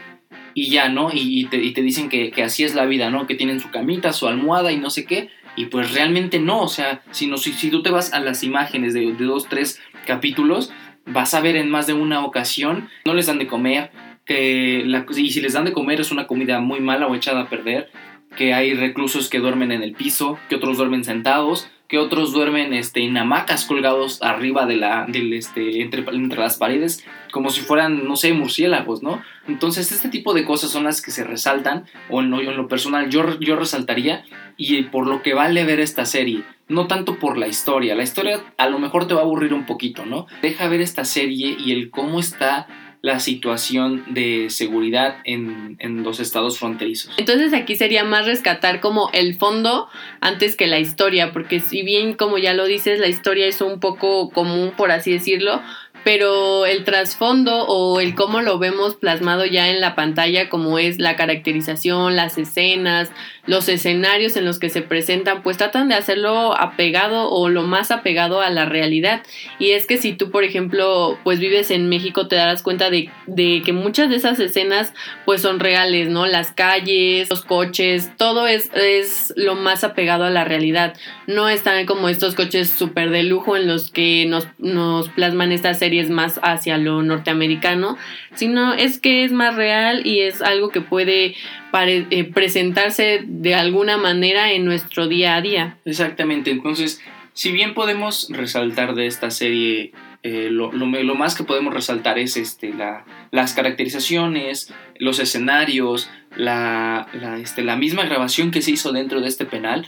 y 0.54 0.70
ya, 0.70 0.88
¿no? 0.88 1.10
Y, 1.12 1.46
te, 1.46 1.58
y 1.62 1.72
te, 1.72 1.82
dicen 1.82 2.08
que, 2.08 2.30
que, 2.30 2.42
así 2.42 2.64
es 2.64 2.74
la 2.74 2.86
vida, 2.86 3.10
¿no? 3.10 3.26
Que 3.26 3.34
tienen 3.34 3.60
su 3.60 3.70
camita, 3.70 4.12
su 4.12 4.26
almohada 4.28 4.72
y 4.72 4.78
no 4.78 4.90
sé 4.90 5.04
qué. 5.04 5.30
Y 5.56 5.66
pues 5.66 5.92
realmente 5.92 6.38
no, 6.38 6.62
o 6.62 6.68
sea, 6.68 7.02
si, 7.10 7.26
no, 7.26 7.36
si, 7.36 7.52
si 7.52 7.70
tú 7.70 7.82
te 7.82 7.90
vas 7.90 8.12
a 8.12 8.20
las 8.20 8.42
imágenes 8.42 8.94
de, 8.94 9.12
de, 9.12 9.24
dos, 9.24 9.48
tres 9.48 9.80
capítulos, 10.06 10.72
vas 11.06 11.34
a 11.34 11.40
ver 11.40 11.56
en 11.56 11.70
más 11.70 11.86
de 11.86 11.92
una 11.92 12.24
ocasión, 12.24 12.88
no 13.04 13.14
les 13.14 13.26
dan 13.26 13.38
de 13.38 13.46
comer, 13.46 13.90
que 14.24 14.82
la, 14.86 15.04
y 15.14 15.30
si 15.30 15.40
les 15.40 15.52
dan 15.52 15.64
de 15.64 15.72
comer 15.72 16.00
es 16.00 16.10
una 16.10 16.26
comida 16.26 16.60
muy 16.60 16.80
mala 16.80 17.06
o 17.06 17.14
echada 17.14 17.42
a 17.42 17.48
perder, 17.48 17.90
que 18.36 18.54
hay 18.54 18.74
reclusos 18.74 19.28
que 19.28 19.40
duermen 19.40 19.72
en 19.72 19.82
el 19.82 19.92
piso, 19.92 20.38
que 20.48 20.56
otros 20.56 20.78
duermen 20.78 21.04
sentados, 21.04 21.68
que 21.92 21.98
otros 21.98 22.32
duermen 22.32 22.72
este, 22.72 23.04
en 23.04 23.18
hamacas 23.18 23.66
colgados 23.66 24.22
arriba 24.22 24.64
de 24.64 24.76
la, 24.76 25.04
del, 25.06 25.34
este, 25.34 25.82
entre, 25.82 26.02
entre 26.10 26.40
las 26.40 26.56
paredes, 26.56 27.04
como 27.30 27.50
si 27.50 27.60
fueran, 27.60 28.08
no 28.08 28.16
sé, 28.16 28.32
murciélagos, 28.32 29.02
¿no? 29.02 29.22
Entonces, 29.46 29.92
este 29.92 30.08
tipo 30.08 30.32
de 30.32 30.46
cosas 30.46 30.70
son 30.70 30.84
las 30.84 31.02
que 31.02 31.10
se 31.10 31.22
resaltan, 31.22 31.84
o 32.08 32.22
en 32.22 32.30
lo, 32.30 32.40
en 32.40 32.56
lo 32.56 32.66
personal 32.66 33.10
yo, 33.10 33.38
yo 33.40 33.56
resaltaría, 33.56 34.24
y 34.56 34.84
por 34.84 35.06
lo 35.06 35.20
que 35.20 35.34
vale 35.34 35.66
ver 35.66 35.80
esta 35.80 36.06
serie, 36.06 36.44
no 36.66 36.86
tanto 36.86 37.18
por 37.18 37.36
la 37.36 37.46
historia, 37.46 37.94
la 37.94 38.04
historia 38.04 38.40
a 38.56 38.70
lo 38.70 38.78
mejor 38.78 39.06
te 39.06 39.12
va 39.12 39.20
a 39.20 39.24
aburrir 39.24 39.52
un 39.52 39.66
poquito, 39.66 40.06
¿no? 40.06 40.26
Deja 40.40 40.68
ver 40.68 40.80
esta 40.80 41.04
serie 41.04 41.58
y 41.58 41.72
el 41.72 41.90
cómo 41.90 42.20
está 42.20 42.68
la 43.02 43.18
situación 43.18 44.04
de 44.14 44.48
seguridad 44.48 45.16
en, 45.24 45.76
en, 45.80 46.04
los 46.04 46.20
estados 46.20 46.60
fronterizos. 46.60 47.12
Entonces 47.16 47.52
aquí 47.52 47.74
sería 47.74 48.04
más 48.04 48.26
rescatar 48.26 48.78
como 48.78 49.10
el 49.12 49.34
fondo 49.34 49.88
antes 50.20 50.54
que 50.54 50.68
la 50.68 50.78
historia, 50.78 51.32
porque 51.32 51.58
si 51.58 51.82
bien 51.82 52.14
como 52.14 52.38
ya 52.38 52.54
lo 52.54 52.64
dices, 52.64 53.00
la 53.00 53.08
historia 53.08 53.46
es 53.46 53.60
un 53.60 53.80
poco 53.80 54.30
común, 54.30 54.72
por 54.76 54.92
así 54.92 55.10
decirlo, 55.10 55.60
pero 56.04 56.66
el 56.66 56.84
trasfondo 56.84 57.64
o 57.66 58.00
el 58.00 58.14
cómo 58.14 58.40
lo 58.40 58.58
vemos 58.58 58.96
plasmado 58.96 59.46
ya 59.46 59.68
en 59.68 59.80
la 59.80 59.94
pantalla, 59.94 60.48
como 60.48 60.78
es 60.78 60.98
la 60.98 61.16
caracterización, 61.16 62.16
las 62.16 62.38
escenas, 62.38 63.10
los 63.46 63.68
escenarios 63.68 64.36
en 64.36 64.44
los 64.44 64.58
que 64.58 64.68
se 64.68 64.82
presentan, 64.82 65.42
pues 65.42 65.56
tratan 65.56 65.88
de 65.88 65.96
hacerlo 65.96 66.56
apegado 66.56 67.28
o 67.30 67.48
lo 67.48 67.62
más 67.62 67.90
apegado 67.90 68.40
a 68.40 68.50
la 68.50 68.66
realidad. 68.66 69.22
Y 69.58 69.72
es 69.72 69.86
que 69.86 69.98
si 69.98 70.12
tú, 70.12 70.30
por 70.30 70.44
ejemplo, 70.44 71.18
pues 71.24 71.40
vives 71.40 71.70
en 71.72 71.88
México, 71.88 72.28
te 72.28 72.36
darás 72.36 72.62
cuenta 72.62 72.88
de, 72.90 73.10
que 73.64 73.72
muchas 73.72 74.10
de 74.10 74.16
esas 74.16 74.38
escenas 74.38 74.94
pues 75.24 75.42
son 75.42 75.58
reales, 75.58 76.08
¿no? 76.08 76.26
Las 76.26 76.52
calles, 76.52 77.30
los 77.30 77.44
coches, 77.44 78.10
todo 78.16 78.46
es, 78.46 78.70
es 78.74 79.32
lo 79.36 79.56
más 79.56 79.82
apegado 79.82 80.24
a 80.24 80.30
la 80.30 80.44
realidad. 80.44 80.94
No 81.26 81.48
están 81.48 81.84
como 81.86 82.08
estos 82.08 82.36
coches 82.36 82.70
súper 82.70 83.10
de 83.10 83.24
lujo 83.24 83.56
en 83.56 83.66
los 83.66 83.90
que 83.90 84.24
nos, 84.26 84.46
nos 84.58 85.08
plasman 85.08 85.50
estas 85.50 85.80
series 85.80 86.10
más 86.10 86.38
hacia 86.44 86.78
lo 86.78 87.02
norteamericano, 87.02 87.98
sino 88.34 88.74
es 88.74 89.00
que 89.00 89.24
es 89.24 89.32
más 89.32 89.56
real 89.56 90.06
y 90.06 90.20
es 90.20 90.42
algo 90.42 90.68
que 90.68 90.80
puede 90.80 91.34
pare, 91.72 92.06
eh, 92.10 92.22
presentarse 92.24 93.24
de 93.26 93.56
alguna 93.56 93.96
manera 93.96 94.52
en 94.52 94.64
nuestro 94.64 95.08
día 95.08 95.34
a 95.34 95.40
día. 95.40 95.78
Exactamente, 95.84 96.52
entonces, 96.52 97.00
si 97.32 97.50
bien 97.50 97.74
podemos 97.74 98.28
resaltar 98.30 98.94
de 98.94 99.06
esta 99.06 99.32
serie 99.32 99.92
eh, 100.24 100.50
lo, 100.50 100.70
más 101.16 101.34
que 101.34 101.42
podemos 101.42 101.74
resaltar 101.74 102.16
es 102.18 102.36
este, 102.36 102.72
la, 102.72 103.04
las 103.32 103.54
caracterizaciones, 103.54 104.72
los 104.98 105.18
escenarios, 105.18 106.08
la, 106.36 107.08
la, 107.12 107.38
este, 107.38 107.64
la, 107.64 107.74
misma 107.74 108.04
grabación 108.04 108.52
que 108.52 108.62
se 108.62 108.70
hizo 108.70 108.92
dentro 108.92 109.20
de 109.20 109.26
este 109.26 109.46
penal. 109.46 109.86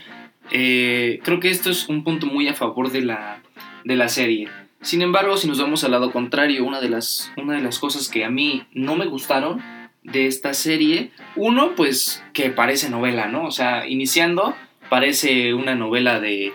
Eh, 0.51 1.21
creo 1.23 1.39
que 1.39 1.49
esto 1.49 1.69
es 1.69 1.87
un 1.87 2.03
punto 2.03 2.27
muy 2.27 2.49
a 2.49 2.53
favor 2.53 2.91
de 2.91 3.01
la, 3.01 3.41
de 3.85 3.95
la 3.95 4.09
serie. 4.09 4.49
Sin 4.81 5.01
embargo, 5.01 5.37
si 5.37 5.47
nos 5.47 5.59
vamos 5.59 5.85
al 5.85 5.91
lado 5.91 6.11
contrario, 6.11 6.65
una 6.65 6.81
de 6.81 6.89
las, 6.89 7.31
una 7.37 7.53
de 7.53 7.61
las 7.61 7.79
cosas 7.79 8.09
que 8.09 8.25
a 8.25 8.29
mí 8.29 8.63
no 8.73 8.95
me 8.97 9.05
gustaron 9.05 9.61
de 10.05 10.27
esta 10.27 10.53
serie, 10.53 11.11
uno, 11.35 11.75
pues 11.75 12.23
que 12.33 12.49
parece 12.49 12.89
novela, 12.89 13.27
¿no? 13.27 13.45
O 13.45 13.51
sea, 13.51 13.87
iniciando, 13.87 14.55
parece 14.89 15.53
una 15.53 15.75
novela 15.75 16.19
de, 16.19 16.53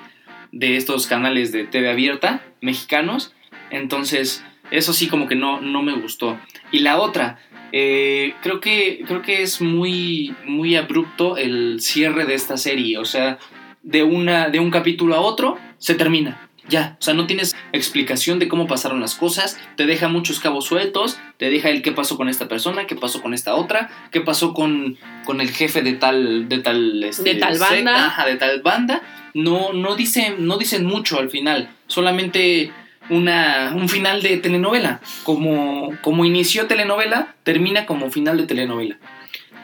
de 0.52 0.76
estos 0.76 1.06
canales 1.06 1.52
de 1.52 1.64
TV 1.64 1.90
abierta 1.90 2.42
mexicanos, 2.60 3.34
entonces 3.70 4.44
eso 4.70 4.92
sí 4.92 5.08
como 5.08 5.26
que 5.26 5.34
no, 5.34 5.60
no 5.60 5.82
me 5.82 5.94
gustó. 5.94 6.38
Y 6.70 6.80
la 6.80 6.98
otra, 6.98 7.38
eh, 7.72 8.34
creo, 8.42 8.60
que, 8.60 9.02
creo 9.06 9.22
que 9.22 9.42
es 9.42 9.60
muy, 9.60 10.34
muy 10.46 10.76
abrupto 10.76 11.36
el 11.36 11.80
cierre 11.80 12.26
de 12.26 12.34
esta 12.34 12.56
serie, 12.56 12.98
o 12.98 13.04
sea, 13.04 13.38
de, 13.82 14.02
una, 14.02 14.48
de 14.48 14.60
un 14.60 14.70
capítulo 14.70 15.14
a 15.14 15.20
otro 15.20 15.58
se 15.78 15.94
termina. 15.94 16.49
Ya, 16.70 16.96
o 16.98 17.02
sea, 17.02 17.14
no 17.14 17.26
tienes 17.26 17.54
explicación 17.72 18.38
de 18.38 18.48
cómo 18.48 18.66
pasaron 18.66 19.00
las 19.00 19.14
cosas, 19.14 19.58
te 19.76 19.86
deja 19.86 20.08
muchos 20.08 20.40
cabos 20.40 20.66
sueltos, 20.66 21.18
te 21.36 21.50
deja 21.50 21.68
el 21.68 21.82
qué 21.82 21.92
pasó 21.92 22.16
con 22.16 22.28
esta 22.28 22.48
persona, 22.48 22.86
qué 22.86 22.96
pasó 22.96 23.20
con 23.20 23.34
esta 23.34 23.54
otra, 23.54 23.90
qué 24.10 24.20
pasó 24.20 24.54
con, 24.54 24.96
con 25.24 25.40
el 25.40 25.50
jefe 25.50 25.82
de 25.82 25.94
tal 25.94 26.48
de 26.48 26.58
tal 26.58 27.02
este, 27.04 27.34
de 27.34 27.40
tal 27.40 27.58
banda, 27.58 28.06
ajá, 28.06 28.26
de 28.26 28.36
tal 28.36 28.62
banda. 28.62 29.02
No 29.34 29.72
no 29.72 29.96
dicen 29.96 30.46
no 30.46 30.56
dicen 30.56 30.86
mucho 30.86 31.18
al 31.18 31.28
final, 31.28 31.70
solamente 31.86 32.72
una, 33.10 33.72
un 33.74 33.88
final 33.88 34.22
de 34.22 34.36
telenovela. 34.38 35.00
Como, 35.24 35.92
como 36.00 36.24
inició 36.24 36.66
telenovela, 36.66 37.34
termina 37.42 37.84
como 37.84 38.10
final 38.10 38.36
de 38.36 38.46
telenovela. 38.46 38.96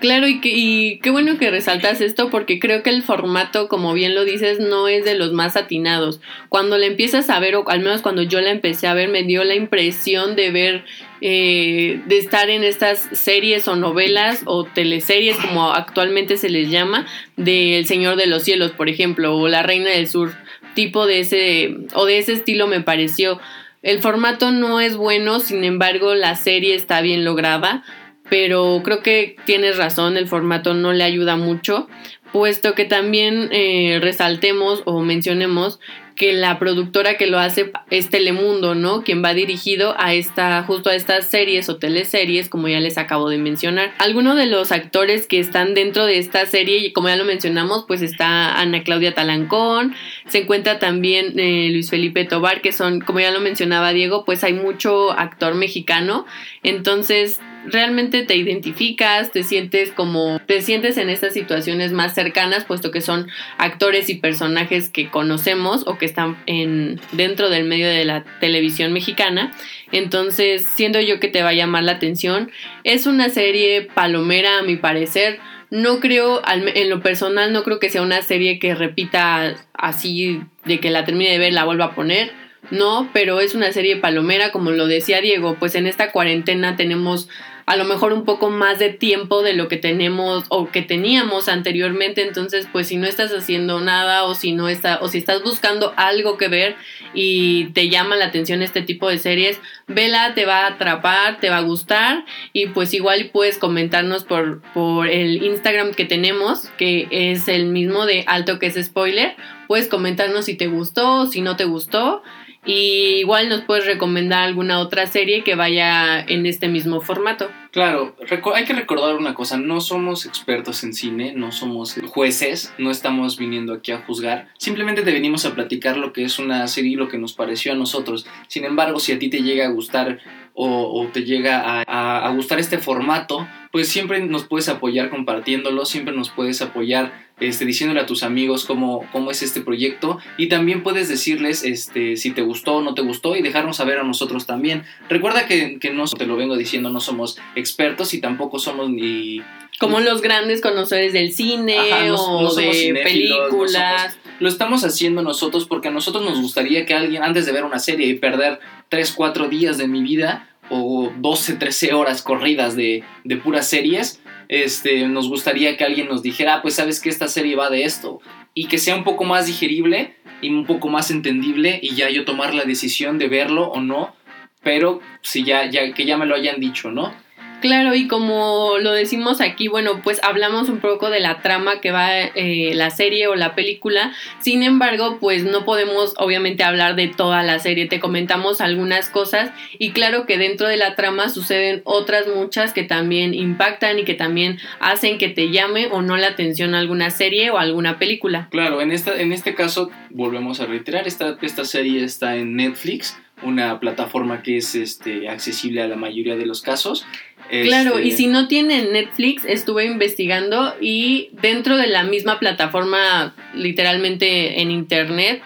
Claro, 0.01 0.29
y, 0.29 0.41
que, 0.41 0.51
y 0.53 0.99
qué 0.99 1.09
bueno 1.09 1.39
que 1.39 1.51
resaltas 1.51 2.03
esto 2.03 2.29
porque 2.29 2.59
creo 2.59 2.83
que 2.83 2.91
el 2.91 3.03
formato, 3.03 3.67
como 3.67 3.95
bien 3.95 4.15
lo 4.15 4.27
dices, 4.27 4.61
no 4.61 4.89
es 4.89 5.07
de 5.07 5.15
los 5.15 5.33
más 5.33 5.57
atinados. 5.57 6.21
Cuando 6.51 6.77
la 6.77 6.85
empiezas 6.85 7.31
a 7.31 7.41
ver, 7.41 7.57
o 7.57 7.67
al 7.71 7.81
menos 7.81 8.03
cuando 8.03 8.23
yo 8.23 8.43
la 8.43 8.51
empecé 8.51 8.89
a 8.89 8.95
ver, 8.95 9.09
me 9.09 9.23
dio 9.23 9.43
la 9.43 9.55
impresión 9.55 10.37
de 10.37 10.51
ver, 10.51 10.85
eh, 11.23 12.01
de 12.07 12.19
estar 12.19 12.51
en 12.51 12.63
estas 12.63 13.09
series 13.13 13.69
o 13.69 13.77
novelas 13.77 14.43
o 14.45 14.65
teleseries, 14.65 15.39
como 15.39 15.73
actualmente 15.73 16.37
se 16.37 16.51
les 16.51 16.71
llama, 16.71 17.07
de 17.39 17.79
El 17.79 17.87
Señor 17.87 18.17
de 18.17 18.27
los 18.27 18.43
Cielos, 18.43 18.73
por 18.73 18.91
ejemplo, 18.91 19.35
o 19.35 19.49
La 19.49 19.63
Reina 19.63 19.89
del 19.91 20.09
Sur, 20.09 20.35
tipo 20.75 21.07
de 21.07 21.21
ese, 21.21 21.75
o 21.95 22.05
de 22.05 22.19
ese 22.19 22.35
estilo 22.35 22.67
me 22.67 22.83
pareció. 22.83 23.41
El 23.83 24.03
formato 24.03 24.51
no 24.51 24.79
es 24.81 24.97
bueno, 24.97 25.41
sin 25.41 25.65
embargo, 25.65 26.15
la 26.15 26.37
serie 26.37 26.75
está 26.75 27.01
bien 27.01 27.25
lograda 27.25 27.83
pero 28.29 28.81
creo 28.85 29.03
que 29.03 29.37
tienes 29.45 29.77
razón, 29.77 30.17
el 30.17 30.29
formato 30.29 30.75
no 30.75 30.93
le 30.93 31.05
ayuda 31.05 31.37
mucho, 31.37 31.89
puesto 32.33 32.75
que 32.75 32.85
también 32.85 33.49
eh, 33.53 33.99
resaltemos 34.01 34.83
o 34.85 35.01
mencionemos 35.01 35.81
que 36.17 36.33
la 36.33 36.59
productora 36.59 37.19
que 37.19 37.27
lo 37.27 37.39
hace 37.39 37.71
es 37.91 38.09
Telemundo, 38.09 38.75
¿no? 38.75 39.05
Quien 39.05 39.23
va 39.23 39.35
dirigido 39.35 39.95
a 39.99 40.15
esta, 40.15 40.63
justo 40.63 40.89
a 40.89 40.95
estas 40.95 41.29
series 41.29 41.69
o 41.69 41.77
teleseries, 41.77 42.49
como 42.49 42.69
ya 42.69 42.81
les 42.81 42.97
acabo 42.97 43.29
de 43.29 43.37
mencionar. 43.37 43.93
Algunos 43.99 44.37
de 44.37 44.47
los 44.47 44.73
actores 44.73 45.27
que 45.27 45.39
están 45.39 45.75
dentro 45.75 46.07
de 46.07 46.19
esta 46.19 46.47
serie, 46.47 46.79
y 46.79 46.93
como 46.93 47.09
ya 47.09 47.17
lo 47.17 47.27
mencionamos, 47.27 47.85
pues 47.87 48.01
está 48.01 48.59
Ana 48.59 48.83
Claudia 48.83 49.15
Talancón, 49.15 49.95
se 50.27 50.39
encuentra 50.39 50.79
también 50.79 51.39
eh, 51.39 51.69
Luis 51.71 51.91
Felipe 51.91 52.25
Tobar, 52.25 52.63
que 52.63 52.73
son, 52.73 53.01
como 53.01 53.21
ya 53.21 53.31
lo 53.31 53.41
mencionaba 53.41 53.93
Diego, 53.93 54.25
pues 54.25 54.43
hay 54.43 54.55
mucho 54.55 55.13
actor 55.13 55.55
mexicano, 55.55 56.25
entonces 56.63 57.41
realmente 57.67 58.23
te 58.23 58.37
identificas, 58.37 59.33
te 59.33 59.43
sientes 59.43 59.93
como, 59.93 60.41
te 60.47 60.63
sientes 60.63 60.97
en 60.97 61.11
estas 61.11 61.35
situaciones 61.35 61.93
más 61.93 62.15
cercanas, 62.15 62.65
puesto 62.65 62.91
que 62.91 63.01
son 63.01 63.29
actores 63.59 64.09
y 64.09 64.15
personajes 64.17 64.89
que 64.89 65.11
conocemos 65.11 65.87
o 65.87 65.99
que 65.99 66.07
están 66.07 66.37
en, 66.47 67.01
dentro 67.13 67.51
del 67.51 67.65
medio 67.65 67.89
de 67.89 68.05
la 68.05 68.25
televisión 68.41 68.93
mexicana. 68.93 69.55
Entonces, 69.93 70.67
siendo 70.67 71.01
yo 71.01 71.21
que 71.21 71.29
te 71.29 71.43
va 71.43 71.51
a 71.51 71.55
llamar 71.55 71.85
la 71.85 71.93
atención, 71.93 72.51
es 72.85 73.07
una 73.07 73.29
serie 73.29 73.83
palomera 73.95 74.59
a 74.59 74.63
mi 74.63 74.77
parecer. 74.77 75.39
No 75.71 75.99
creo, 75.99 76.43
en 76.47 76.91
lo 76.91 77.01
personal, 77.01 77.53
no 77.53 77.65
creo 77.65 77.81
que 77.81 77.91
sea 77.91 78.03
una 78.03 78.23
serie 78.23 78.59
que 78.59 78.75
repita 78.75 79.57
así 79.75 80.41
de 80.65 80.79
que 80.79 80.91
la 80.91 81.05
termine 81.05 81.31
de 81.31 81.39
ver, 81.39 81.53
la 81.53 81.65
vuelva 81.65 81.87
a 81.87 81.95
poner 81.95 82.46
no, 82.71 83.09
pero 83.13 83.41
es 83.41 83.55
una 83.55 83.73
serie 83.73 83.97
palomera, 83.97 84.53
como 84.53 84.71
lo 84.71 84.87
decía 84.87 85.21
Diego, 85.21 85.57
pues 85.59 85.75
en 85.75 85.87
esta 85.87 86.13
cuarentena 86.13 86.77
tenemos 86.77 87.29
a 87.67 87.75
lo 87.75 87.85
mejor 87.85 88.13
un 88.13 88.25
poco 88.25 88.49
más 88.49 88.79
de 88.79 88.91
tiempo 88.91 89.43
de 89.43 89.53
lo 89.53 89.67
que 89.67 89.77
tenemos 89.77 90.45
o 90.49 90.71
que 90.71 90.83
teníamos 90.83 91.49
anteriormente, 91.49 92.23
entonces 92.23 92.69
pues 92.71 92.87
si 92.87 92.97
no 92.97 93.09
estás 93.09 93.33
haciendo 93.33 93.81
nada 93.81 94.23
o 94.23 94.37
si 94.37 94.53
no 94.53 94.69
está 94.69 95.01
o 95.03 95.09
si 95.09 95.19
estás 95.19 95.43
buscando 95.43 95.93
algo 95.97 96.39
que 96.39 96.47
ver 96.47 96.77
y 97.13 97.67
te 97.73 97.89
llama 97.89 98.15
la 98.15 98.27
atención 98.27 98.63
este 98.63 98.83
tipo 98.83 99.09
de 99.09 99.19
series, 99.19 99.61
vela, 99.89 100.35
te 100.35 100.47
va 100.47 100.61
a 100.61 100.69
atrapar, 100.69 101.41
te 101.41 101.51
va 101.51 101.59
a 101.59 101.63
gustar 101.63 102.25
y 102.53 102.67
pues 102.67 102.95
igual 102.95 103.31
puedes 103.33 103.59
comentarnos 103.59 104.23
por 104.23 104.63
por 104.73 105.09
el 105.09 105.43
Instagram 105.43 105.93
que 105.93 106.05
tenemos, 106.05 106.69
que 106.79 107.09
es 107.11 107.49
el 107.49 107.67
mismo 107.67 108.07
de 108.07 108.23
Alto 108.29 108.61
que 108.61 108.67
es 108.67 108.77
spoiler, 108.81 109.35
puedes 109.67 109.89
comentarnos 109.89 110.45
si 110.45 110.55
te 110.55 110.69
gustó, 110.69 111.27
si 111.27 111.41
no 111.41 111.57
te 111.57 111.65
gustó 111.65 112.23
y 112.67 113.19
igual 113.21 113.49
nos 113.49 113.63
puedes 113.63 113.87
recomendar 113.87 114.43
alguna 114.43 114.81
otra 114.81 115.07
serie 115.07 115.45
que 115.45 115.55
vaya 115.55 116.21
en 116.21 116.47
este 116.47 116.69
mismo 116.69 117.01
formato. 117.01 117.49
Claro, 117.71 118.17
hay 118.55 118.65
que 118.65 118.73
recordar 118.73 119.17
una 119.17 119.35
cosa, 119.35 119.59
no 119.59 119.81
somos 119.81 120.25
expertos 120.25 120.83
en 120.83 120.95
cine, 120.95 121.35
no 121.37 121.53
somos 121.53 121.95
jueces, 122.07 122.73
no 122.79 122.91
estamos 122.91 123.37
viniendo 123.37 123.75
aquí 123.75 123.93
a 123.93 123.99
juzgar, 123.99 124.49
simplemente 124.57 125.03
te 125.03 125.13
venimos 125.13 125.45
a 125.45 125.55
platicar 125.55 125.99
lo 125.99 126.13
que 126.13 126.25
es 126.25 126.39
una 126.39 126.67
serie 126.69 126.97
lo 126.97 127.09
que 127.09 127.19
nos 127.19 127.35
pareció 127.35 127.73
a 127.73 127.77
nosotros. 127.77 128.27
Sin 128.49 128.65
embargo, 128.65 128.99
si 128.99 129.13
a 129.13 129.19
ti 129.19 129.29
te 129.29 129.43
llega 129.43 129.67
a 129.67 129.71
gustar 129.71 130.21
o, 130.55 131.07
te 131.13 131.25
llega 131.25 131.83
a 131.83 132.31
gustar 132.31 132.59
este 132.59 132.79
formato, 132.79 133.47
pues 133.77 133.89
siempre 133.89 134.21
nos 134.21 134.45
puedes 134.45 134.71
apoyar 134.71 135.11
compartiéndolo, 135.11 135.85
siempre 135.85 136.17
nos 136.17 136.31
puedes 136.31 136.63
apoyar 136.63 137.13
este, 137.41 137.67
diciéndole 137.67 138.01
a 138.01 138.07
tus 138.07 138.23
amigos 138.23 138.65
cómo, 138.65 139.05
cómo 139.13 139.31
es 139.31 139.43
este 139.43 139.61
proyecto 139.61 140.19
y 140.39 140.49
también 140.49 140.83
puedes 140.83 141.11
decirles 141.11 141.63
este, 141.63 142.17
si 142.17 142.31
te 142.31 142.41
gustó 142.41 142.77
o 142.77 142.81
no 142.81 142.95
te 142.95 143.03
gustó 143.03 143.37
y 143.37 143.43
dejarnos 143.43 143.77
saber 143.77 143.99
a 143.99 144.03
nosotros 144.03 144.47
también. 144.47 144.85
Recuerda 145.11 145.47
que, 145.47 145.79
que 145.79 145.91
no, 145.91 146.07
te 146.07 146.25
lo 146.25 146.37
vengo 146.37 146.57
diciendo, 146.57 146.89
no 146.89 147.01
somos 147.01 147.37
expertos 147.55 148.15
y 148.15 148.21
tampoco 148.23 148.59
somos 148.59 148.89
ni... 148.89 149.43
Como 149.79 150.01
los 150.01 150.23
grandes 150.23 150.63
conocedores 150.63 151.13
del 151.13 151.35
cine 151.35 151.77
o 152.13 152.55
de 152.55 152.99
películas. 153.05 154.17
lo 154.41 154.49
estamos 154.49 154.85
haciendo 154.85 155.21
nosotros 155.21 155.67
porque 155.67 155.89
a 155.89 155.91
nosotros 155.91 156.25
nos 156.25 156.41
gustaría 156.41 156.87
que 156.87 156.95
alguien, 156.95 157.23
antes 157.23 157.45
de 157.45 157.53
ver 157.53 157.65
una 157.65 157.79
serie 157.79 158.07
y 158.07 158.15
perder 158.15 158.59
3, 158.89 159.13
4 159.15 159.49
días 159.49 159.77
de 159.77 159.87
mi 159.87 160.01
vida 160.01 160.49
o 160.71 161.13
12, 161.17 161.55
13 161.55 161.95
horas 161.95 162.23
corridas 162.23 162.77
de, 162.77 163.05
de 163.25 163.37
puras 163.37 163.69
series, 163.69 164.21
este, 164.49 165.07
nos 165.09 165.29
gustaría 165.29 165.77
que 165.77 165.85
alguien 165.85 166.09
nos 166.09 166.23
dijera, 166.23 166.57
ah, 166.57 166.63
pues 166.63 166.75
sabes 166.75 167.01
que 167.01 167.09
esta 167.09 167.29
serie 167.29 167.57
va 167.57 167.71
de 167.71 167.85
esto, 167.85 168.21
y 168.55 168.67
que 168.67 168.79
sea 168.79 168.95
un 168.95 169.05
poco 169.05 169.25
más 169.25 169.47
digerible 169.47 170.17
y 170.41 170.51
un 170.51 170.67
poco 170.67 170.89
más 170.89 171.11
entendible 171.11 171.79
y 171.83 171.95
ya 171.95 172.09
yo 172.11 172.25
tomar 172.25 172.55
la 172.55 172.65
decisión 172.65 173.19
de 173.19 173.29
verlo 173.29 173.69
o 173.69 173.81
no, 173.81 174.15
pero 174.63 175.01
si 175.23 175.45
ya, 175.45 175.69
ya 175.71 175.93
que 175.93 176.05
ya 176.05 176.17
me 176.17 176.27
lo 176.27 176.35
hayan 176.35 176.59
dicho, 176.59 176.91
¿no? 176.91 177.15
Claro, 177.61 177.95
y 177.95 178.07
como 178.07 178.79
lo 178.81 178.93
decimos 178.93 179.41
aquí, 179.41 179.69
bueno, 179.69 180.01
pues 180.03 180.21
hablamos 180.23 180.69
un 180.69 180.79
poco 180.79 181.11
de 181.11 181.21
la 181.21 181.41
trama 181.41 181.81
que 181.81 181.91
va 181.91 182.13
eh, 182.13 182.73
la 182.75 182.91
serie 182.91 183.29
o 183.29 183.35
la 183.35 183.55
película. 183.55 184.13
Sin 184.41 184.63
embargo, 184.63 185.19
pues 185.21 185.45
no 185.45 185.65
podemos 185.65 186.15
obviamente 186.19 186.65
hablar 186.65 186.97
de 186.97 187.09
toda 187.09 187.43
la 187.43 187.59
serie. 187.59 187.87
Te 187.87 187.99
comentamos 187.99 188.61
algunas 188.61 189.09
cosas 189.09 189.51
y 189.79 189.93
claro 189.93 190.27
que 190.27 190.39
dentro 190.39 190.69
de 190.69 190.77
la 190.77 190.95
trama 190.95 191.29
suceden 191.29 191.81
otras 191.85 192.27
muchas 192.29 192.73
que 192.73 192.83
también 192.83 193.33
impactan 193.33 193.99
y 193.99 194.05
que 194.05 194.15
también 194.15 194.59
hacen 194.79 195.19
que 195.19 195.29
te 195.29 195.51
llame 195.51 195.89
o 195.91 196.03
no 196.03 196.17
la 196.17 196.29
atención 196.29 196.75
alguna 196.75 197.11
serie 197.11 197.51
o 197.51 197.59
alguna 197.59 197.99
película. 197.99 198.49
Claro, 198.51 198.81
en, 198.83 198.93
esta, 198.93 199.19
en 199.19 199.33
este 199.33 199.55
caso, 199.55 199.91
volvemos 200.11 200.61
a 200.61 200.67
reiterar, 200.67 201.07
esta, 201.07 201.39
esta 201.41 201.65
serie 201.65 202.05
está 202.05 202.37
en 202.37 202.57
Netflix 202.57 203.17
una 203.43 203.79
plataforma 203.81 204.43
que 204.43 204.59
es 204.59 204.75
este, 204.75 205.29
accesible 205.29 205.83
a 205.83 205.89
la 205.89 205.97
mayoría 205.97 206.37
de 206.37 206.47
los 206.47 206.63
casos. 206.63 207.07
Claro, 207.49 208.01
y 208.01 208.09
Este, 208.09 208.23
si 208.23 208.27
no 208.27 208.49
tienen 208.49 208.93
Netflix, 208.93 209.45
estuve 209.45 209.85
investigando 209.85 210.75
y 210.81 211.29
dentro 211.33 211.77
de 211.77 211.87
la 211.87 212.03
misma 212.03 212.41
plataforma, 212.41 213.35
literalmente 213.55 214.61
en 214.61 214.71
internet, 214.71 215.43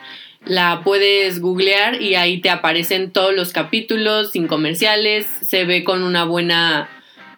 la 0.47 0.81
puedes 0.83 1.41
googlear 1.41 2.01
y 2.01 2.15
ahí 2.15 2.41
te 2.41 2.49
aparecen 2.49 3.11
todos 3.11 3.35
los 3.35 3.53
capítulos 3.53 4.33
sin 4.33 4.47
comerciales, 4.47 5.27
se 5.43 5.65
ve 5.65 5.85
con 5.85 6.03
una 6.03 6.25
buena... 6.25 6.89